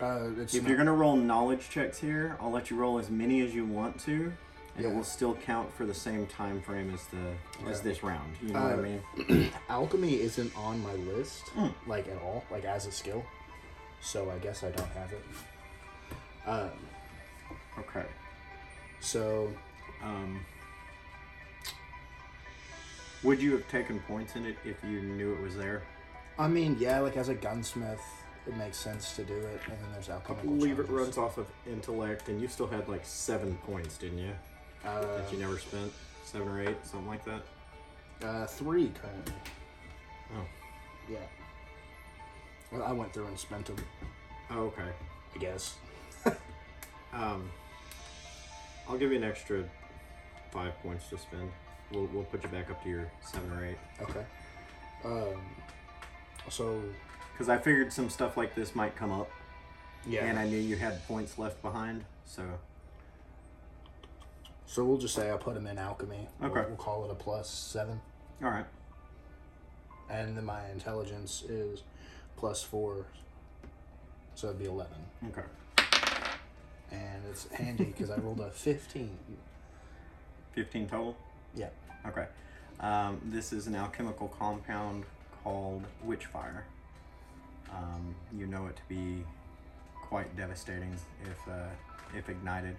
Uh, 0.00 0.30
If 0.38 0.54
not- 0.54 0.68
you're 0.68 0.76
gonna 0.76 0.92
roll 0.92 1.16
knowledge 1.16 1.68
checks 1.70 1.98
here, 1.98 2.36
I'll 2.40 2.50
let 2.50 2.70
you 2.70 2.76
roll 2.76 2.98
as 2.98 3.10
many 3.10 3.40
as 3.42 3.54
you 3.54 3.64
want 3.64 3.98
to, 4.00 4.32
and 4.76 4.84
it 4.84 4.92
will 4.92 5.04
still 5.04 5.34
count 5.36 5.72
for 5.76 5.86
the 5.86 5.94
same 5.94 6.26
time 6.26 6.60
frame 6.62 6.92
as 6.92 7.06
the 7.06 7.70
as 7.70 7.80
this 7.80 8.02
round. 8.02 8.34
You 8.42 8.52
know 8.52 8.60
what 8.60 8.72
I 8.72 8.74
Uh, 8.74 9.28
mean? 9.38 9.52
alchemy 9.68 10.20
isn't 10.20 10.56
on 10.56 10.82
my 10.82 10.94
list, 10.94 11.42
Hmm. 11.50 11.68
like 11.86 12.08
at 12.08 12.20
all, 12.22 12.44
like 12.50 12.64
as 12.64 12.86
a 12.86 12.92
skill. 12.92 13.24
So 14.04 14.30
I 14.30 14.38
guess 14.38 14.62
I 14.62 14.70
don't 14.70 14.90
have 14.90 15.12
it. 15.12 15.24
Um, 16.46 16.70
Okay. 17.78 18.06
so 19.00 19.50
Um, 20.02 20.44
would 23.22 23.40
you 23.40 23.52
have 23.52 23.66
taken 23.68 23.98
points 24.00 24.36
in 24.36 24.44
it 24.44 24.56
if 24.64 24.76
you 24.84 25.00
knew 25.00 25.32
it 25.32 25.40
was 25.40 25.56
there? 25.56 25.82
I 26.38 26.46
mean, 26.46 26.76
yeah, 26.78 26.98
like 27.00 27.16
as 27.16 27.30
a 27.30 27.34
gunsmith, 27.34 28.02
it 28.46 28.54
makes 28.56 28.76
sense 28.76 29.16
to 29.16 29.24
do 29.24 29.34
it. 29.34 29.60
And 29.66 29.78
then 29.80 29.92
there's 29.92 30.10
I 30.10 30.14
alchemical. 30.14 30.50
believe 30.50 30.72
it 30.78 30.86
charges. 30.86 30.90
runs 30.90 31.18
off 31.18 31.38
of 31.38 31.46
intellect, 31.66 32.28
and 32.28 32.38
you 32.40 32.48
still 32.48 32.66
had 32.66 32.86
like 32.88 33.04
seven 33.06 33.56
points, 33.66 33.96
didn't 33.96 34.18
you? 34.18 34.32
Uh, 34.84 35.00
that 35.16 35.32
you 35.32 35.38
never 35.38 35.58
spent 35.58 35.90
seven 36.24 36.46
or 36.48 36.60
eight, 36.60 36.76
something 36.84 37.08
like 37.08 37.24
that. 37.24 37.42
uh, 38.22 38.46
three 38.46 38.90
currently. 39.00 39.32
Oh. 40.36 40.44
Yeah. 41.10 41.18
Well, 42.74 42.82
I 42.82 42.92
went 42.92 43.12
through 43.12 43.26
and 43.26 43.38
spent 43.38 43.66
them. 43.66 43.76
Oh, 44.50 44.64
okay. 44.64 44.88
I 45.34 45.38
guess. 45.38 45.74
Um, 47.12 47.48
I'll 48.88 48.98
give 48.98 49.12
you 49.12 49.16
an 49.18 49.22
extra 49.22 49.62
five 50.50 50.76
points 50.82 51.08
to 51.10 51.16
spend. 51.16 51.48
We'll, 51.92 52.06
we'll 52.12 52.24
put 52.24 52.42
you 52.42 52.48
back 52.48 52.68
up 52.72 52.82
to 52.82 52.88
your 52.88 53.08
seven 53.22 53.52
or 53.52 53.64
eight. 53.64 53.76
Okay. 54.02 54.24
Um. 55.04 55.40
So 56.50 56.82
Because 57.32 57.48
I 57.48 57.58
figured 57.58 57.92
some 57.92 58.10
stuff 58.10 58.36
like 58.36 58.56
this 58.56 58.74
might 58.74 58.96
come 58.96 59.12
up, 59.12 59.30
yeah. 60.04 60.24
and 60.24 60.40
I 60.40 60.48
knew 60.48 60.56
you 60.58 60.74
had 60.74 61.06
points 61.06 61.38
left 61.38 61.62
behind. 61.62 62.04
So 62.26 62.42
so 64.66 64.82
we'll 64.84 64.98
just 64.98 65.14
say 65.14 65.30
I 65.30 65.36
put 65.36 65.54
them 65.54 65.68
in 65.68 65.78
alchemy. 65.78 66.26
We'll- 66.40 66.50
Okay. 66.50 66.64
We'll, 66.66 66.76
call 66.76 67.04
it 67.04 67.12
a 67.12 67.14
plus 67.14 67.48
seven, 67.48 68.00
all 68.42 68.50
right. 68.50 68.66
and 70.10 70.36
then 70.36 70.44
my 70.44 70.68
intelligence 70.70 71.44
is 71.48 71.84
plus 72.36 72.62
four, 72.62 73.06
so 74.34 74.48
it'd 74.48 74.58
be 74.58 74.66
eleven. 74.66 74.98
Okay. 75.28 75.42
And 76.90 77.22
it's 77.30 77.50
handy 77.52 77.84
because 77.84 78.10
I 78.10 78.16
rolled 78.16 78.40
a 78.40 78.50
fifteen. 78.50 79.18
Fifteen 80.52 80.88
total. 80.88 81.16
Yeah. 81.54 81.70
Okay. 82.06 82.26
Um, 82.80 83.20
this 83.24 83.52
is 83.52 83.66
an 83.66 83.74
alchemical 83.74 84.28
compound 84.28 85.04
called 85.42 85.84
witchfire. 86.06 86.62
Um, 87.72 88.14
you 88.36 88.46
know 88.46 88.66
it 88.66 88.76
to 88.76 88.82
be 88.88 89.24
quite 90.02 90.36
devastating 90.36 90.96
if 91.22 91.48
uh, 91.48 91.68
if 92.16 92.28
ignited. 92.28 92.76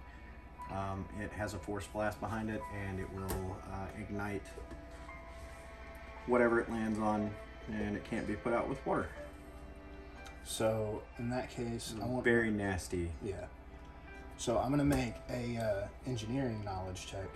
Um, 0.72 1.06
it 1.22 1.32
has 1.32 1.54
a 1.54 1.60
force 1.60 1.86
blast 1.88 2.20
behind 2.20 2.50
it, 2.50 2.62
and 2.88 3.00
it 3.00 3.12
will 3.13 3.58
uh, 3.72 3.88
ignite 4.00 4.46
whatever 6.26 6.60
it 6.60 6.72
lands 6.72 6.98
on, 6.98 7.30
and 7.72 7.96
it 7.96 8.04
can't 8.10 8.26
be 8.26 8.34
put 8.34 8.54
out 8.54 8.68
with 8.68 8.84
water. 8.86 9.08
So 10.46 11.02
in 11.18 11.30
that 11.32 11.50
case, 11.50 11.94
I 12.02 12.06
want 12.06 12.24
Very 12.24 12.52
nasty. 12.52 13.12
Yeah. 13.24 13.46
So 14.38 14.58
I'm 14.58 14.70
gonna 14.70 14.84
make 14.86 15.16
a 15.30 15.58
uh, 15.58 15.88
engineering 16.08 16.64
knowledge 16.64 17.08
check 17.08 17.28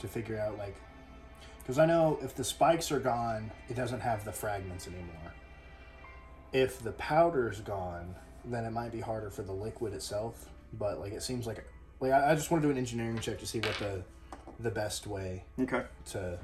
to 0.00 0.06
figure 0.08 0.38
out 0.38 0.58
like, 0.58 0.76
because 1.60 1.78
I 1.78 1.86
know 1.86 2.18
if 2.22 2.34
the 2.34 2.44
spikes 2.44 2.92
are 2.92 3.00
gone, 3.00 3.50
it 3.68 3.74
doesn't 3.74 4.00
have 4.00 4.24
the 4.24 4.32
fragments 4.32 4.86
anymore. 4.86 5.32
If 6.52 6.82
the 6.82 6.92
powder's 6.92 7.60
gone, 7.60 8.14
then 8.44 8.64
it 8.64 8.70
might 8.70 8.92
be 8.92 9.00
harder 9.00 9.30
for 9.30 9.42
the 9.42 9.52
liquid 9.52 9.92
itself. 9.94 10.48
But 10.74 11.00
like, 11.00 11.12
it 11.12 11.22
seems 11.22 11.46
like 11.46 11.64
like 12.00 12.12
I, 12.12 12.32
I 12.32 12.34
just 12.34 12.50
want 12.50 12.62
to 12.62 12.68
do 12.68 12.72
an 12.72 12.78
engineering 12.78 13.18
check 13.18 13.38
to 13.38 13.46
see 13.46 13.60
what 13.60 13.76
the 13.78 14.02
the 14.60 14.70
best 14.70 15.06
way 15.06 15.44
Okay. 15.60 15.82
to 16.12 16.38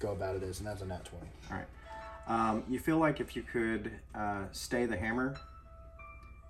go 0.00 0.12
about 0.12 0.36
it 0.36 0.42
is, 0.42 0.58
and 0.58 0.66
that's 0.66 0.82
a 0.82 0.86
nat 0.86 1.04
twenty. 1.04 1.28
All 1.50 1.56
right. 1.58 1.66
Um, 2.26 2.64
you 2.68 2.78
feel 2.78 2.98
like 2.98 3.20
if 3.20 3.34
you 3.34 3.42
could 3.42 3.92
uh, 4.14 4.44
stay 4.52 4.86
the 4.86 4.96
hammer, 4.96 5.36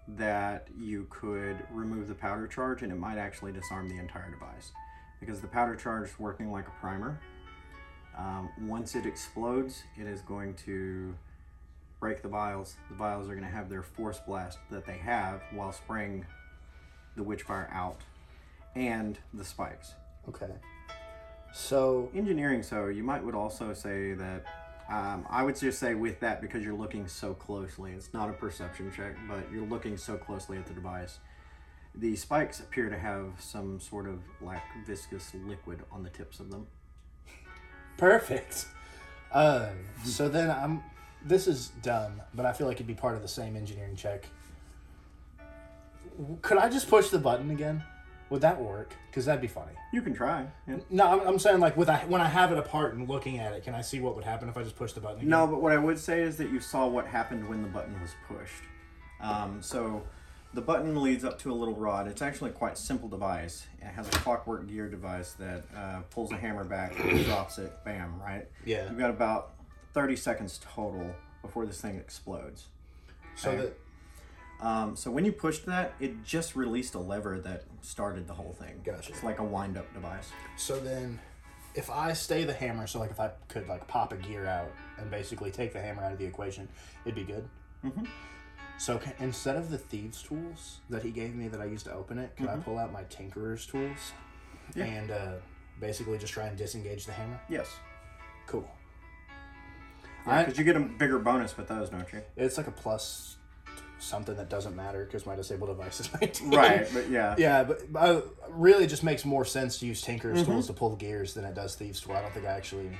that 0.08 0.68
you 0.78 1.06
could 1.10 1.56
remove 1.70 2.08
the 2.08 2.14
powder 2.14 2.46
charge 2.46 2.82
and 2.82 2.92
it 2.92 2.96
might 2.96 3.18
actually 3.18 3.52
disarm 3.52 3.88
the 3.88 3.98
entire 3.98 4.30
device. 4.30 4.72
Because 5.20 5.40
the 5.40 5.46
powder 5.46 5.76
charge 5.76 6.08
is 6.08 6.18
working 6.18 6.50
like 6.50 6.66
a 6.66 6.72
primer. 6.80 7.18
Um, 8.18 8.50
once 8.62 8.94
it 8.94 9.06
explodes, 9.06 9.84
it 9.98 10.06
is 10.06 10.20
going 10.22 10.54
to 10.66 11.14
break 12.00 12.20
the 12.20 12.28
vials. 12.28 12.76
The 12.90 12.96
vials 12.96 13.28
are 13.28 13.34
going 13.34 13.46
to 13.46 13.54
have 13.54 13.70
their 13.70 13.82
force 13.82 14.20
blast 14.26 14.58
that 14.70 14.84
they 14.84 14.98
have 14.98 15.40
while 15.52 15.72
spraying 15.72 16.26
the 17.16 17.22
witchfire 17.22 17.72
out 17.72 18.00
and 18.74 19.18
the 19.32 19.44
spikes. 19.44 19.94
Okay. 20.28 20.52
So 21.54 22.10
engineering 22.14 22.62
so 22.62 22.88
you 22.88 23.04
might 23.04 23.24
would 23.24 23.34
also 23.34 23.72
say 23.72 24.14
that 24.14 24.44
um, 24.92 25.26
i 25.30 25.42
would 25.42 25.58
just 25.58 25.78
say 25.78 25.94
with 25.94 26.20
that 26.20 26.40
because 26.40 26.62
you're 26.62 26.74
looking 26.74 27.08
so 27.08 27.34
closely 27.34 27.92
it's 27.92 28.12
not 28.12 28.28
a 28.28 28.32
perception 28.32 28.92
check 28.94 29.16
but 29.28 29.40
you're 29.52 29.66
looking 29.66 29.96
so 29.96 30.16
closely 30.16 30.58
at 30.58 30.66
the 30.66 30.74
device 30.74 31.18
the 31.94 32.14
spikes 32.16 32.60
appear 32.60 32.88
to 32.88 32.98
have 32.98 33.32
some 33.38 33.80
sort 33.80 34.06
of 34.06 34.20
like 34.40 34.62
viscous 34.86 35.32
liquid 35.46 35.80
on 35.90 36.02
the 36.02 36.10
tips 36.10 36.40
of 36.40 36.50
them 36.50 36.66
Perfect. 37.96 38.66
Uh, 39.32 39.68
so 40.04 40.28
then 40.28 40.50
I'm. 40.50 40.82
This 41.24 41.46
is 41.46 41.68
dumb, 41.82 42.20
but 42.34 42.44
I 42.44 42.52
feel 42.52 42.66
like 42.66 42.78
it'd 42.78 42.86
be 42.86 42.94
part 42.94 43.14
of 43.14 43.22
the 43.22 43.28
same 43.28 43.56
engineering 43.56 43.94
check. 43.94 44.26
Could 46.42 46.58
I 46.58 46.68
just 46.68 46.90
push 46.90 47.10
the 47.10 47.18
button 47.18 47.50
again? 47.50 47.84
Would 48.30 48.40
that 48.42 48.60
work? 48.60 48.94
Because 49.10 49.26
that'd 49.26 49.40
be 49.42 49.46
funny. 49.48 49.72
you 49.92 50.00
can 50.02 50.14
try 50.14 50.46
yeah. 50.66 50.76
No, 50.88 51.06
I'm, 51.06 51.28
I'm 51.28 51.38
saying 51.38 51.60
like 51.60 51.76
with 51.76 51.90
I, 51.90 51.98
when 52.06 52.20
I 52.22 52.28
have 52.28 52.50
it 52.50 52.58
apart 52.58 52.94
and 52.94 53.08
looking 53.08 53.38
at 53.38 53.52
it, 53.52 53.62
can 53.62 53.74
I 53.74 53.82
see 53.82 54.00
what 54.00 54.14
would 54.16 54.24
happen 54.24 54.48
if 54.48 54.56
I 54.56 54.62
just 54.62 54.76
push 54.76 54.92
the 54.92 55.00
button 55.00 55.18
again? 55.18 55.28
no 55.28 55.46
but 55.46 55.60
what 55.60 55.72
i 55.72 55.76
would 55.76 55.98
say 55.98 56.22
is 56.22 56.36
that 56.38 56.50
you 56.50 56.58
saw 56.60 56.86
what 56.86 57.06
happened 57.06 57.46
when 57.48 57.60
the 57.62 57.68
button 57.68 58.00
was 58.00 58.10
pushed 58.26 58.62
um, 59.20 59.60
so 59.62 60.02
the 60.54 60.60
button 60.62 61.00
leads 61.02 61.24
up 61.24 61.38
to 61.40 61.50
a 61.52 61.54
little 61.54 61.74
rod 61.74 62.06
it's 62.08 62.22
actually 62.22 62.50
a 62.50 62.52
quite 62.54 62.76
simple 62.78 63.08
device 63.08 63.66
it 63.80 63.86
has 63.86 64.08
a 64.08 64.12
clockwork 64.12 64.66
gear 64.66 64.88
device 64.88 65.32
that 65.34 65.64
uh, 65.76 66.00
pulls 66.10 66.32
a 66.32 66.36
hammer 66.36 66.64
back 66.64 66.96
drops 67.24 67.58
it 67.58 67.72
bam 67.84 68.18
right 68.20 68.46
Yeah. 68.64 68.88
You've 68.88 68.98
got 68.98 69.10
about 69.10 69.52
30 69.94 70.16
seconds 70.16 70.58
total 70.74 71.14
before 71.42 71.66
this 71.66 71.80
thing 71.80 71.96
explodes. 71.96 72.68
So 73.34 73.50
Okay. 73.50 73.60
that 73.62 73.78
Um, 74.62 74.94
so 74.96 75.10
when 75.10 75.24
you 75.24 75.32
pushed 75.32 75.66
that, 75.66 75.92
it 76.00 76.22
just 76.24 76.54
released 76.54 76.94
a 76.94 76.98
lever 76.98 77.40
that 77.40 77.64
started 77.80 78.28
the 78.28 78.34
whole 78.34 78.52
thing. 78.52 78.80
Gotcha. 78.84 79.10
It's 79.12 79.24
like 79.24 79.40
a 79.40 79.44
wind-up 79.44 79.92
device. 79.92 80.30
So 80.56 80.78
then, 80.78 81.18
if 81.74 81.90
I 81.90 82.12
stay 82.12 82.44
the 82.44 82.52
hammer, 82.52 82.86
so 82.86 83.00
like 83.00 83.10
if 83.10 83.18
I 83.18 83.32
could 83.48 83.66
like 83.68 83.88
pop 83.88 84.12
a 84.12 84.16
gear 84.16 84.46
out 84.46 84.70
and 84.98 85.10
basically 85.10 85.50
take 85.50 85.72
the 85.72 85.80
hammer 85.80 86.04
out 86.04 86.12
of 86.12 86.18
the 86.18 86.24
equation, 86.26 86.68
it'd 87.04 87.16
be 87.16 87.24
good. 87.24 87.48
Mm-hmm. 87.84 88.04
So 88.78 88.98
ca 88.98 89.12
instead 89.18 89.56
of 89.56 89.68
the 89.70 89.78
thieves' 89.78 90.22
tools 90.22 90.78
that 90.90 91.02
he 91.02 91.10
gave 91.10 91.34
me 91.34 91.48
that 91.48 91.60
I 91.60 91.64
used 91.64 91.84
to 91.86 91.92
open 91.92 92.18
it, 92.18 92.36
could 92.36 92.48
I 92.48 92.56
pull 92.56 92.78
out 92.78 92.92
my 92.92 93.02
tinkerer's 93.04 93.66
tools 93.66 94.12
Yeah. 94.76 94.84
and 94.84 95.10
uh, 95.10 95.32
basically 95.80 96.18
just 96.18 96.32
try 96.32 96.46
and 96.46 96.56
disengage 96.56 97.06
the 97.06 97.12
hammer? 97.12 97.40
Yes. 97.48 97.68
Cool. 98.46 98.68
I- 100.26 100.44
Because 100.44 100.58
you 100.58 100.64
get 100.64 100.76
a 100.76 100.80
bigger 100.80 101.18
bonus 101.18 101.56
with 101.56 101.66
those, 101.68 101.90
don't 101.90 102.10
you? 102.12 102.22
It's 102.36 102.56
like 102.56 102.68
a 102.68 102.72
plus 102.72 103.36
something 104.02 104.36
that 104.36 104.48
doesn't 104.50 104.74
matter 104.74 105.04
because 105.04 105.24
my 105.26 105.36
disabled 105.36 105.70
device 105.70 106.00
is 106.00 106.10
19. 106.20 106.50
Right, 106.50 106.86
but 106.92 107.08
yeah. 107.08 107.34
Yeah, 107.38 107.64
but, 107.64 107.92
but 107.92 107.98
uh, 108.02 108.20
really, 108.50 108.84
it 108.84 108.88
just 108.88 109.04
makes 109.04 109.24
more 109.24 109.44
sense 109.44 109.78
to 109.78 109.86
use 109.86 110.02
Tinker's 110.02 110.40
Mm-hmm. 110.42 110.50
tools 110.52 110.66
to 110.66 110.72
pull 110.72 110.96
gears 110.96 111.34
than 111.34 111.44
it 111.44 111.54
does 111.54 111.74
Thieves' 111.74 112.00
tool. 112.00 112.14
I 112.14 112.20
don't 112.22 112.32
think 112.34 112.46
I 112.46 112.50
actually, 112.50 112.90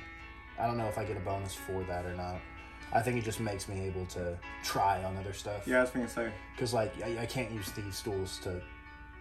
I 0.59 0.65
don't 0.67 0.77
know 0.77 0.87
if 0.87 0.97
I 0.97 1.03
get 1.03 1.17
a 1.17 1.21
bonus 1.21 1.53
for 1.53 1.83
that 1.83 2.05
or 2.05 2.15
not. 2.15 2.37
I 2.93 3.01
think 3.01 3.17
it 3.17 3.23
just 3.23 3.39
makes 3.39 3.67
me 3.67 3.79
able 3.81 4.05
to 4.07 4.37
try 4.63 5.03
on 5.03 5.17
other 5.17 5.33
stuff. 5.33 5.67
Yeah, 5.67 5.79
I 5.79 5.81
was 5.81 5.89
going 5.89 6.05
to 6.05 6.11
say. 6.11 6.31
Because 6.55 6.73
like 6.73 6.93
I, 7.03 7.23
I 7.23 7.25
can't 7.25 7.51
use 7.51 7.67
Thieves' 7.69 8.01
tools 8.01 8.39
to 8.43 8.61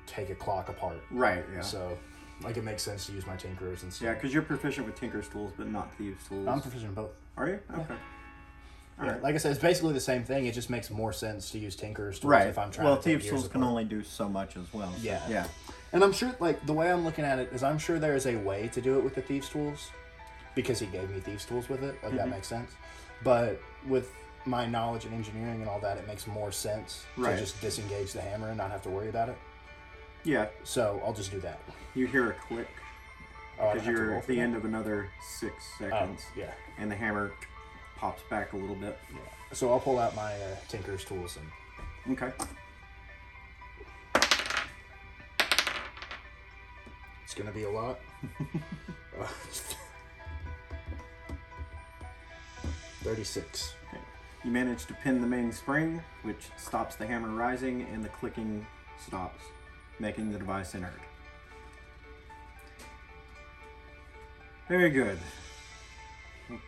take 0.07 0.31
a 0.31 0.35
clock 0.35 0.69
apart. 0.69 0.99
Right, 1.11 1.45
yeah. 1.55 1.63
So, 1.63 1.97
like 2.43 2.57
it 2.59 2.65
makes 2.65 2.83
sense 2.83 3.07
to 3.07 3.13
use 3.13 3.27
my 3.27 3.35
Tinkerers 3.37 3.83
and 3.83 3.93
stuff. 3.93 4.05
Yeah, 4.07 4.15
because 4.15 4.33
you're 4.35 4.43
proficient 4.43 4.87
with 4.87 4.95
Tinker's 5.01 5.29
tools, 5.29 5.53
but 5.57 5.69
not 5.69 5.93
Thieves' 5.97 6.27
tools. 6.29 6.47
I'm 6.47 6.61
proficient 6.61 6.91
in 6.91 6.95
both. 6.95 7.13
Are 7.37 7.49
you? 7.49 7.61
Okay. 7.73 7.85
Yeah, 7.89 7.97
Alright. 9.01 9.23
Like 9.23 9.35
I 9.35 9.39
said, 9.39 9.53
it's 9.53 9.61
basically 9.61 9.93
the 9.95 10.01
same 10.01 10.25
thing. 10.25 10.47
It 10.47 10.53
just 10.55 10.71
makes 10.71 10.91
more 10.91 11.13
sense 11.13 11.51
to 11.53 11.59
use 11.59 11.75
Tinker's 11.77 12.21
tools 12.21 12.31
Right. 12.31 12.47
if 12.47 12.59
I'm 12.59 12.71
trying 12.71 12.87
well, 12.87 12.97
to 12.97 13.03
Thieves' 13.03 13.27
tools 13.29 13.49
can 13.49 13.63
only 13.63 13.85
do 13.85 14.03
so 14.05 14.29
much 14.29 14.57
as 14.57 14.73
well. 14.73 14.93
so- 14.93 14.99
Yeah. 15.03 15.21
Yeah. 15.29 15.47
And 15.93 16.03
I'm 16.05 16.13
sure, 16.13 16.35
like, 16.41 16.65
the 16.67 16.73
way 16.73 16.91
I'm 16.91 17.05
looking 17.05 17.25
at 17.25 17.39
it 17.39 17.53
is 17.53 17.63
I'm 17.63 17.79
sure 17.79 17.99
there 17.99 18.15
is 18.17 18.27
a 18.27 18.37
way 18.37 18.69
to 18.69 18.81
do 18.81 18.97
it 18.99 19.05
with 19.05 19.15
the 19.15 19.23
Thieves' 19.23 19.49
Tools 19.49 19.91
because 20.55 20.79
he 20.79 20.87
gave 20.87 21.11
me 21.11 21.21
Thieves' 21.21 21.45
Tools 21.45 21.69
with 21.69 21.83
it. 21.83 21.97
Like, 22.03 22.15
that 22.17 22.27
Mhm. 22.27 22.31
makes 22.31 22.47
sense. 22.49 22.71
But 23.25 23.61
with 23.87 24.11
my 24.45 24.67
knowledge 24.67 25.05
in 25.07 25.13
engineering 25.13 25.61
and 25.61 25.69
all 25.69 25.79
that, 25.81 25.97
it 25.99 26.07
makes 26.07 26.27
more 26.27 26.51
sense 26.53 27.05
Right. 27.17 27.35
to 27.35 27.41
just 27.41 27.61
disengage 27.61 28.13
the 28.13 28.21
hammer 28.21 28.49
and 28.49 28.57
not 28.57 28.71
have 28.71 28.83
to 28.83 28.89
worry 28.91 29.09
about 29.09 29.29
it. 29.29 29.37
Yeah. 30.25 30.47
So 30.65 31.01
I'll 31.05 31.13
just 31.13 31.31
do 31.31 31.41
that. 31.41 31.59
You 31.95 32.07
hear 32.07 32.31
a 32.31 32.35
click 32.35 32.69
Oh, 33.59 33.73
because 33.73 33.87
to 33.87 33.93
you're 33.93 34.15
at 34.15 34.27
the 34.27 34.37
that? 34.37 34.41
end 34.41 34.57
of 34.57 34.65
another 34.65 35.11
six 35.39 35.55
seconds, 35.79 36.23
yeah. 36.37 36.51
and 36.79 36.91
the 36.91 36.97
hammer 36.97 37.33
pops 38.03 38.23
back 38.29 38.53
a 38.53 38.57
little 38.57 38.75
bit. 38.75 38.99
yeah. 39.13 39.19
So 39.53 39.71
I'll 39.71 39.79
pull 39.79 40.01
out 40.01 40.17
my 40.17 40.35
uh, 40.35 40.57
Tinker's 40.69 41.05
Tools 41.05 41.39
and 41.39 42.19
Okay. 42.19 42.33
it's 47.23 47.35
going 47.35 47.47
to 47.47 47.53
be 47.55 47.63
a 47.63 47.71
lot. 47.71 48.01
Uh, 49.21 49.25
36. 53.05 53.75
You 54.45 54.51
manage 54.51 54.87
to 54.87 54.95
pin 54.95 55.21
the 55.21 55.27
main 55.29 55.53
spring, 55.53 56.03
which 56.25 56.49
stops 56.57 56.97
the 56.97 57.07
hammer 57.07 57.29
rising, 57.29 57.83
and 57.93 58.03
the 58.05 58.09
clicking 58.09 58.67
stops, 58.99 59.45
making 60.01 60.33
the 60.33 60.39
device 60.39 60.75
inert. 60.75 60.91
Very 64.69 64.91
good. 64.91 65.19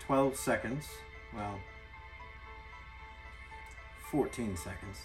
12 0.07 0.37
seconds. 0.37 0.85
Well, 1.35 1.59
14 4.11 4.57
seconds. 4.57 4.99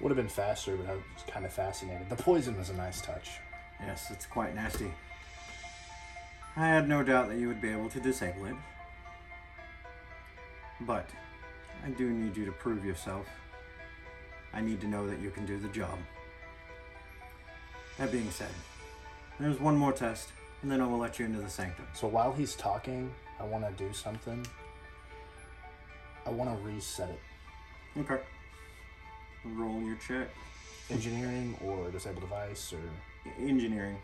Would 0.00 0.10
have 0.10 0.16
been 0.16 0.28
faster, 0.28 0.76
but 0.76 0.88
I 0.88 0.94
was 0.94 1.24
kind 1.28 1.44
of 1.44 1.52
fascinated. 1.52 2.08
The 2.08 2.16
poison 2.16 2.56
was 2.56 2.70
a 2.70 2.74
nice 2.74 3.00
touch. 3.00 3.30
Yes, 3.80 4.10
it's 4.10 4.26
quite 4.26 4.54
nasty. 4.54 4.90
I 6.56 6.66
had 6.66 6.88
no 6.88 7.02
doubt 7.02 7.28
that 7.28 7.38
you 7.38 7.48
would 7.48 7.60
be 7.60 7.68
able 7.68 7.88
to 7.90 8.00
disable 8.00 8.46
it. 8.46 8.56
But 10.80 11.08
I 11.84 11.90
do 11.90 12.10
need 12.10 12.36
you 12.36 12.44
to 12.46 12.52
prove 12.52 12.84
yourself. 12.84 13.26
I 14.52 14.60
need 14.60 14.80
to 14.80 14.88
know 14.88 15.06
that 15.08 15.20
you 15.20 15.30
can 15.30 15.46
do 15.46 15.58
the 15.58 15.68
job. 15.68 15.98
That 17.98 18.10
being 18.10 18.30
said, 18.30 18.48
there's 19.38 19.60
one 19.60 19.76
more 19.76 19.92
test, 19.92 20.30
and 20.62 20.70
then 20.70 20.80
I 20.80 20.86
will 20.86 20.98
let 20.98 21.18
you 21.18 21.26
into 21.26 21.40
the 21.40 21.48
sanctum. 21.48 21.86
So 21.94 22.08
while 22.08 22.32
he's 22.32 22.54
talking, 22.54 23.12
I 23.38 23.44
want 23.44 23.64
to 23.64 23.84
do 23.84 23.92
something. 23.92 24.46
I 26.26 26.30
want 26.30 26.50
to 26.50 26.66
reset 26.66 27.08
it. 27.10 27.20
Okay. 28.00 28.20
Roll 29.44 29.80
your 29.82 29.96
check. 29.96 30.28
Engineering 30.90 31.56
or 31.64 31.88
disable 31.90 32.20
device 32.20 32.72
or 32.72 32.80
Engineering. 33.40 33.96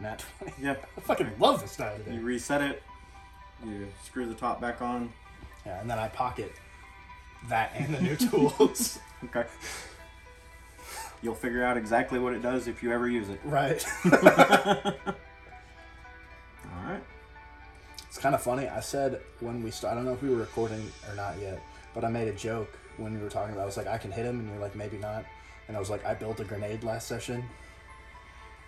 nat 0.00 0.24
20. 0.40 0.54
Yeah. 0.62 0.76
I 0.96 1.00
fucking 1.00 1.30
love 1.38 1.60
this 1.60 1.76
die 1.76 1.96
today. 1.98 2.14
You 2.14 2.20
reset 2.20 2.60
it. 2.62 2.82
You 3.64 3.86
screw 4.04 4.26
the 4.26 4.34
top 4.34 4.60
back 4.60 4.82
on. 4.82 5.12
Yeah, 5.64 5.80
and 5.80 5.88
then 5.88 5.98
I 5.98 6.08
pocket 6.08 6.52
that 7.48 7.72
and 7.76 7.94
the 7.94 8.00
new 8.00 8.16
tools. 8.30 8.98
Okay. 9.24 9.44
You'll 11.22 11.34
figure 11.36 11.64
out 11.64 11.76
exactly 11.76 12.18
what 12.18 12.32
it 12.34 12.42
does 12.42 12.66
if 12.66 12.82
you 12.82 12.90
ever 12.92 13.08
use 13.08 13.28
it. 13.28 13.38
right. 13.44 13.84
All 18.22 18.30
right. 18.30 18.34
It's 18.34 18.34
kind 18.34 18.34
of 18.34 18.42
funny. 18.42 18.68
I 18.68 18.80
said 18.80 19.20
when 19.40 19.62
we 19.62 19.70
started, 19.70 19.94
I 19.94 19.96
don't 19.96 20.04
know 20.06 20.12
if 20.14 20.22
we 20.22 20.30
were 20.30 20.36
recording 20.36 20.90
or 21.08 21.14
not 21.14 21.38
yet, 21.40 21.60
but 21.94 22.04
I 22.04 22.08
made 22.08 22.28
a 22.28 22.32
joke 22.32 22.78
when 22.96 23.14
we 23.14 23.20
were 23.20 23.28
talking 23.28 23.52
about. 23.52 23.62
I 23.62 23.66
was 23.66 23.76
like, 23.76 23.88
I 23.88 23.98
can 23.98 24.12
hit 24.12 24.24
him, 24.24 24.40
and 24.40 24.48
you're 24.48 24.60
like, 24.60 24.76
maybe 24.76 24.96
not. 24.98 25.24
And 25.68 25.76
I 25.76 25.80
was 25.80 25.90
like, 25.90 26.04
I 26.04 26.14
built 26.14 26.40
a 26.40 26.44
grenade 26.44 26.84
last 26.84 27.08
session, 27.08 27.44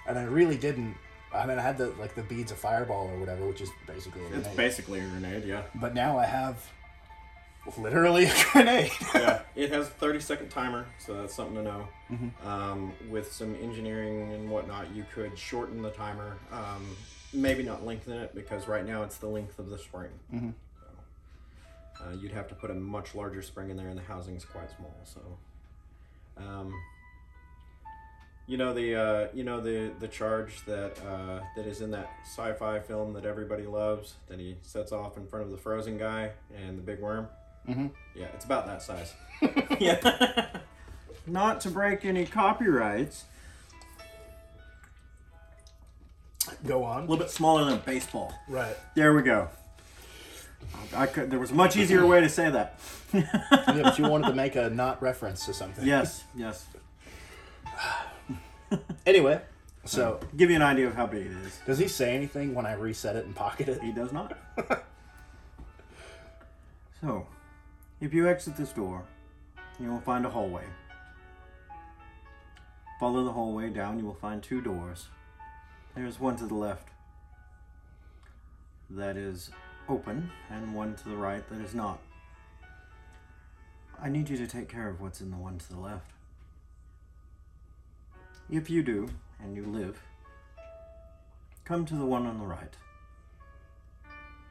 and 0.08 0.18
I 0.18 0.24
really 0.24 0.56
didn't. 0.56 0.96
I 1.32 1.46
mean, 1.46 1.58
I 1.58 1.62
had 1.62 1.78
the 1.78 1.88
like 2.00 2.14
the 2.14 2.22
beads 2.22 2.52
of 2.52 2.58
fireball 2.58 3.08
or 3.08 3.18
whatever, 3.18 3.46
which 3.46 3.60
is 3.60 3.70
basically 3.86 4.24
a 4.24 4.28
grenade. 4.28 4.46
It's 4.46 4.56
basically 4.56 5.00
a 5.00 5.08
grenade, 5.08 5.44
yeah. 5.44 5.62
but 5.76 5.94
now 5.94 6.18
I 6.18 6.26
have 6.26 6.70
literally 7.78 8.24
a 8.26 8.34
grenade. 8.52 8.92
yeah, 9.14 9.42
it 9.56 9.70
has 9.70 9.86
a 9.86 9.90
30 9.90 10.20
second 10.20 10.48
timer, 10.48 10.86
so 10.98 11.14
that's 11.14 11.34
something 11.34 11.56
to 11.56 11.62
know. 11.62 11.88
Um, 12.44 12.92
with 13.10 13.32
some 13.32 13.56
engineering 13.62 14.32
and 14.32 14.50
whatnot, 14.50 14.94
you 14.94 15.04
could 15.14 15.38
shorten 15.38 15.82
the 15.82 15.90
timer. 15.90 16.38
Um, 16.52 16.96
maybe 17.34 17.62
not 17.62 17.84
lengthen 17.84 18.14
it 18.18 18.34
because 18.34 18.66
right 18.68 18.86
now 18.86 19.02
it's 19.02 19.16
the 19.18 19.26
length 19.28 19.58
of 19.58 19.68
the 19.70 19.78
spring. 19.78 20.10
Mhm. 20.32 20.54
So, 21.98 22.04
uh, 22.04 22.12
you'd 22.12 22.32
have 22.32 22.48
to 22.48 22.54
put 22.54 22.70
a 22.70 22.74
much 22.74 23.14
larger 23.14 23.42
spring 23.42 23.70
in 23.70 23.76
there, 23.76 23.88
and 23.88 23.98
the 23.98 24.02
housing's 24.02 24.44
quite 24.44 24.70
small. 24.76 24.94
So, 25.04 25.20
um, 26.36 26.72
you 28.46 28.58
know 28.58 28.74
the 28.74 28.94
uh, 28.94 29.28
you 29.32 29.42
know 29.44 29.60
the 29.60 29.92
the 30.00 30.08
charge 30.08 30.64
that 30.66 30.98
uh, 31.06 31.40
that 31.56 31.66
is 31.66 31.80
in 31.80 31.90
that 31.92 32.10
sci-fi 32.24 32.78
film 32.80 33.14
that 33.14 33.24
everybody 33.24 33.64
loves 33.66 34.14
that 34.28 34.38
he 34.38 34.56
sets 34.62 34.92
off 34.92 35.16
in 35.16 35.26
front 35.26 35.44
of 35.46 35.50
the 35.50 35.56
frozen 35.56 35.96
guy 35.96 36.30
and 36.54 36.76
the 36.76 36.82
big 36.82 37.00
worm. 37.00 37.28
Mhm. 37.66 37.90
Yeah, 38.14 38.26
it's 38.34 38.44
about 38.44 38.66
that 38.66 38.82
size. 38.82 39.14
yeah. 39.80 40.48
Not 41.26 41.62
to 41.62 41.70
break 41.70 42.04
any 42.04 42.26
copyrights. 42.26 43.24
Go 46.66 46.82
on. 46.84 46.98
A 46.98 47.00
little 47.02 47.16
bit 47.18 47.30
smaller 47.30 47.64
than 47.64 47.74
a 47.74 47.78
baseball. 47.78 48.32
Right. 48.48 48.76
There 48.94 49.14
we 49.14 49.22
go. 49.22 49.48
I 50.96 51.06
could. 51.06 51.30
There 51.30 51.38
was 51.38 51.50
a 51.50 51.54
much 51.54 51.76
easier 51.76 52.06
way 52.06 52.20
to 52.20 52.28
say 52.28 52.50
that. 52.50 52.78
Yeah, 53.12 53.26
but 53.82 53.98
you 53.98 54.08
wanted 54.08 54.28
to 54.28 54.34
make 54.42 54.56
a 54.56 54.70
not 54.70 55.00
reference 55.02 55.44
to 55.46 55.54
something. 55.54 55.86
Yes. 55.86 56.24
Yes. 56.34 56.66
Anyway, 59.06 59.40
so 59.84 60.18
Give 60.36 60.50
you 60.50 60.56
an 60.56 60.62
idea 60.62 60.88
of 60.88 60.94
how 60.96 61.06
big 61.06 61.26
it 61.26 61.32
is. 61.46 61.60
does 61.64 61.78
he 61.78 61.86
say 61.86 62.16
anything 62.16 62.54
when 62.54 62.66
I 62.66 62.72
reset 62.72 63.14
it 63.14 63.24
and 63.24 63.36
pocket 63.36 63.68
it? 63.68 63.80
He 63.82 63.92
does 63.92 64.10
not. 64.12 64.36
so, 67.00 67.28
if 68.00 68.12
you 68.12 68.26
exit 68.28 68.56
this 68.56 68.72
door, 68.72 69.04
you 69.78 69.90
will 69.90 70.00
find 70.00 70.26
a 70.26 70.30
hallway. 70.30 70.64
Follow 72.98 73.22
the 73.22 73.32
hallway 73.32 73.68
down, 73.70 73.98
you 73.98 74.06
will 74.06 74.14
find 74.14 74.42
two 74.42 74.60
doors. 74.60 75.06
There's 75.94 76.18
one 76.18 76.36
to 76.36 76.46
the 76.46 76.54
left 76.54 76.88
that 78.90 79.16
is 79.16 79.50
open, 79.88 80.30
and 80.50 80.74
one 80.74 80.96
to 80.96 81.08
the 81.08 81.16
right 81.16 81.48
that 81.48 81.60
is 81.60 81.74
not. 81.74 82.00
I 84.02 84.08
need 84.08 84.28
you 84.28 84.36
to 84.38 84.46
take 84.46 84.68
care 84.68 84.88
of 84.88 85.00
what's 85.00 85.20
in 85.20 85.30
the 85.30 85.36
one 85.36 85.58
to 85.58 85.68
the 85.68 85.78
left. 85.78 86.10
If 88.50 88.68
you 88.68 88.82
do, 88.82 89.08
and 89.40 89.56
you 89.56 89.64
live, 89.64 90.02
come 91.64 91.84
to 91.86 91.94
the 91.94 92.04
one 92.04 92.26
on 92.26 92.38
the 92.38 92.44
right. 92.44 92.74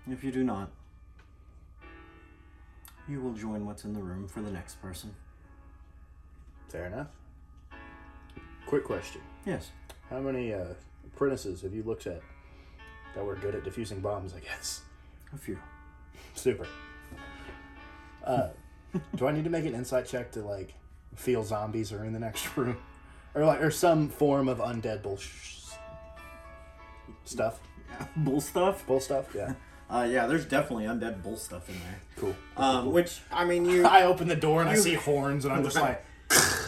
If 0.10 0.24
you 0.24 0.32
do 0.32 0.44
not, 0.44 0.70
you 3.08 3.22
will 3.22 3.34
join 3.34 3.66
what's 3.66 3.84
in 3.84 3.94
the 3.94 4.02
room 4.02 4.28
for 4.28 4.42
the 4.42 4.52
next 4.52 4.82
person. 4.82 5.14
Fair 6.70 6.86
enough. 6.86 7.08
Quick 8.66 8.86
question: 8.86 9.22
Yes. 9.46 9.72
How 10.10 10.20
many 10.20 10.54
uh, 10.54 10.74
apprentices 11.14 11.62
have 11.62 11.74
you 11.74 11.84
looked 11.84 12.08
at 12.08 12.22
that 13.16 13.24
were 13.24 13.36
good 13.36 13.56
at 13.56 13.64
defusing 13.64 14.02
bombs? 14.02 14.34
I 14.36 14.40
guess. 14.40 14.82
A 15.34 15.38
few. 15.38 15.58
Super. 16.36 16.68
Uh, 18.24 18.50
do 19.16 19.28
I 19.28 19.32
need 19.32 19.44
to 19.44 19.50
make 19.50 19.66
an 19.66 19.76
insight 19.76 20.06
check 20.08 20.32
to 20.34 20.42
like 20.42 20.74
feel 21.16 21.44
zombies 21.44 21.92
are 21.92 22.06
in 22.06 22.14
the 22.14 22.20
next 22.20 22.56
room, 22.58 22.78
or 23.36 23.46
like 23.46 23.62
or 23.62 23.72
some 23.72 24.10
form 24.10 24.48
of 24.48 24.60
undead 24.60 25.02
bull 25.04 25.20
stuff. 27.26 27.60
Yeah. 27.90 28.06
Bull 28.18 28.42
stuff. 28.42 28.86
Bull 28.88 29.00
stuff. 29.00 29.34
Yeah. 29.36 29.54
Uh, 29.90 30.08
yeah, 30.10 30.26
there's 30.26 30.46
definitely 30.46 30.86
undead 30.86 31.22
bull 31.22 31.38
stuff 31.38 31.70
in 31.70 31.76
there. 31.76 32.02
Cool. 32.16 32.36
Um, 32.58 32.92
which 32.92 33.20
I 33.32 33.46
mean, 33.46 33.66
you 33.66 33.86
I 33.86 34.04
open 34.04 34.28
the 34.28 34.36
door 34.36 34.62
and 34.62 34.70
I 34.70 34.74
see 34.74 34.96
horns, 34.96 35.46
and 35.46 35.54
I'm 35.54 35.64
just 35.64 35.76
like, 35.76 36.04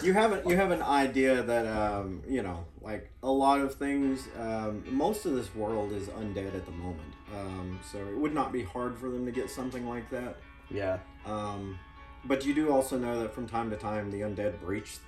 you 0.02 0.12
have 0.12 0.32
a, 0.32 0.42
you 0.48 0.56
have 0.56 0.70
an 0.70 0.82
idea 0.82 1.42
that 1.42 1.66
um, 1.66 2.22
you 2.28 2.42
know, 2.42 2.64
like 2.80 3.10
a 3.22 3.30
lot 3.30 3.60
of 3.60 3.74
things. 3.74 4.28
Um, 4.38 4.84
most 4.86 5.26
of 5.26 5.34
this 5.34 5.54
world 5.54 5.92
is 5.92 6.08
undead 6.08 6.54
at 6.54 6.64
the 6.66 6.72
moment, 6.72 7.12
um, 7.34 7.80
so 7.90 7.98
it 7.98 8.16
would 8.16 8.34
not 8.34 8.52
be 8.52 8.62
hard 8.62 8.98
for 8.98 9.10
them 9.10 9.24
to 9.26 9.32
get 9.32 9.50
something 9.50 9.88
like 9.88 10.08
that. 10.10 10.36
yeah, 10.70 10.98
Um, 11.24 11.78
but 12.24 12.44
you 12.44 12.54
do 12.54 12.72
also 12.72 12.98
know 12.98 13.20
that 13.20 13.34
from 13.34 13.46
time 13.46 13.70
to 13.70 13.76
time 13.76 14.10
the 14.10 14.20
undead 14.20 14.60
breach 14.60 14.98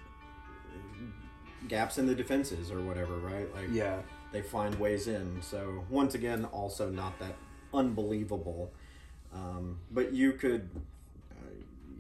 gaps 1.66 1.98
in 1.98 2.06
the 2.06 2.14
defenses 2.14 2.70
or 2.70 2.80
whatever, 2.80 3.16
right? 3.18 3.52
Like 3.54 3.68
yeah. 3.70 3.98
they 4.32 4.42
find 4.42 4.74
ways 4.76 5.08
in. 5.08 5.40
So 5.42 5.84
once 5.90 6.14
again, 6.14 6.44
also 6.46 6.90
not 6.90 7.18
that 7.18 7.34
unbelievable. 7.74 8.72
Um, 9.32 9.78
but 9.90 10.12
you 10.12 10.32
could 10.32 10.70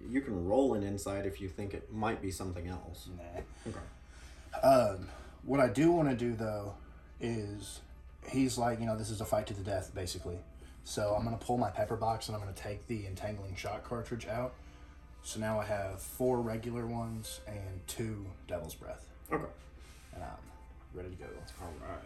you 0.08 0.20
can 0.20 0.46
roll 0.46 0.74
an 0.74 0.82
insight 0.82 1.26
if 1.26 1.40
you 1.40 1.48
think 1.48 1.74
it 1.74 1.92
might 1.92 2.22
be 2.22 2.30
something 2.30 2.66
else. 2.66 3.08
Nah. 3.16 3.70
Okay. 3.70 4.66
Um, 4.66 5.08
what 5.44 5.60
I 5.60 5.68
do 5.68 5.90
want 5.92 6.08
to 6.08 6.16
do 6.16 6.34
though 6.34 6.74
is 7.20 7.80
he's 8.28 8.56
like, 8.58 8.80
you 8.80 8.86
know, 8.86 8.96
this 8.96 9.10
is 9.10 9.20
a 9.20 9.24
fight 9.24 9.46
to 9.48 9.54
the 9.54 9.62
death, 9.62 9.94
basically. 9.94 10.38
So 10.84 11.14
I'm 11.16 11.24
gonna 11.24 11.36
pull 11.36 11.58
my 11.58 11.70
pepper 11.70 11.96
box 11.96 12.28
and 12.28 12.34
I'm 12.36 12.40
gonna 12.40 12.54
take 12.54 12.86
the 12.86 13.06
entangling 13.06 13.54
shot 13.54 13.84
cartridge 13.84 14.26
out. 14.26 14.54
So 15.22 15.38
now 15.40 15.60
I 15.60 15.64
have 15.66 16.00
four 16.00 16.40
regular 16.40 16.86
ones 16.86 17.40
and 17.46 17.86
two 17.86 18.24
devil's 18.46 18.74
breath, 18.74 19.04
Okay. 19.30 19.44
and 20.14 20.22
I'm 20.24 20.30
ready 20.94 21.10
to 21.10 21.16
go. 21.16 21.26
All 21.60 21.72
right. 21.86 21.98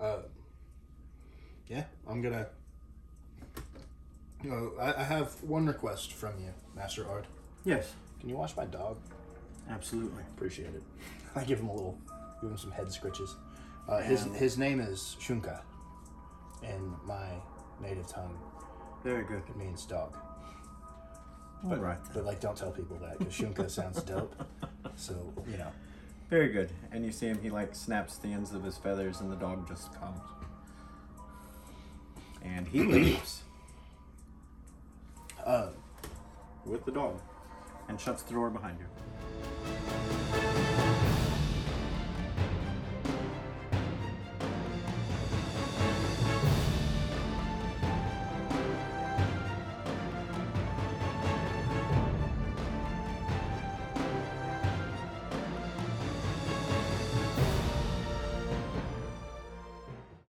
Uh, 0.00 0.18
yeah, 1.68 1.84
I'm 2.08 2.22
gonna. 2.22 2.46
You 4.42 4.50
know, 4.50 4.72
I, 4.80 5.00
I 5.00 5.04
have 5.04 5.42
one 5.42 5.66
request 5.66 6.12
from 6.12 6.38
you, 6.38 6.52
Master 6.74 7.08
Ard. 7.08 7.26
Yes. 7.64 7.94
Can 8.20 8.28
you 8.28 8.36
wash 8.36 8.56
my 8.56 8.64
dog? 8.66 8.98
Absolutely. 9.68 10.22
Appreciate 10.36 10.68
it. 10.74 10.82
I 11.34 11.42
give 11.44 11.58
him 11.60 11.68
a 11.68 11.72
little, 11.72 11.98
give 12.40 12.50
him 12.50 12.58
some 12.58 12.70
head 12.70 12.86
scritches. 12.86 13.30
Uh, 13.88 13.98
his 14.00 14.24
And- 14.24 14.36
his 14.36 14.58
name 14.58 14.80
is 14.80 15.16
Shunka. 15.20 15.60
In 16.62 16.92
my 17.06 17.28
native 17.80 18.06
tongue, 18.08 18.36
Very 19.04 19.24
good. 19.24 19.42
it 19.48 19.56
means 19.56 19.84
dog. 19.84 20.16
All 21.68 21.76
right. 21.76 21.98
But 22.14 22.24
like, 22.24 22.40
don't 22.40 22.56
tell 22.56 22.70
people 22.70 22.98
that 22.98 23.18
because 23.18 23.34
Shunka 23.34 23.70
sounds 23.78 24.02
dope. 24.02 24.34
So 24.96 25.32
you 25.50 25.56
know, 25.58 25.68
Very 26.30 26.48
good. 26.48 26.70
And 26.92 27.04
you 27.04 27.12
see 27.12 27.26
him, 27.26 27.38
he 27.42 27.50
like 27.50 27.74
snaps 27.74 28.18
the 28.18 28.28
ends 28.28 28.52
of 28.52 28.62
his 28.64 28.76
feathers, 28.78 29.20
and 29.20 29.30
the 29.30 29.36
dog 29.36 29.66
just 29.68 29.92
comes. 29.98 30.20
And 32.54 32.66
he 32.68 32.82
leaves 32.84 33.42
uh, 35.44 35.68
with 36.64 36.84
the 36.84 36.92
dog 36.92 37.20
and 37.88 38.00
shuts 38.00 38.22
the 38.22 38.34
door 38.34 38.50
behind 38.50 38.78
you. 38.78 38.86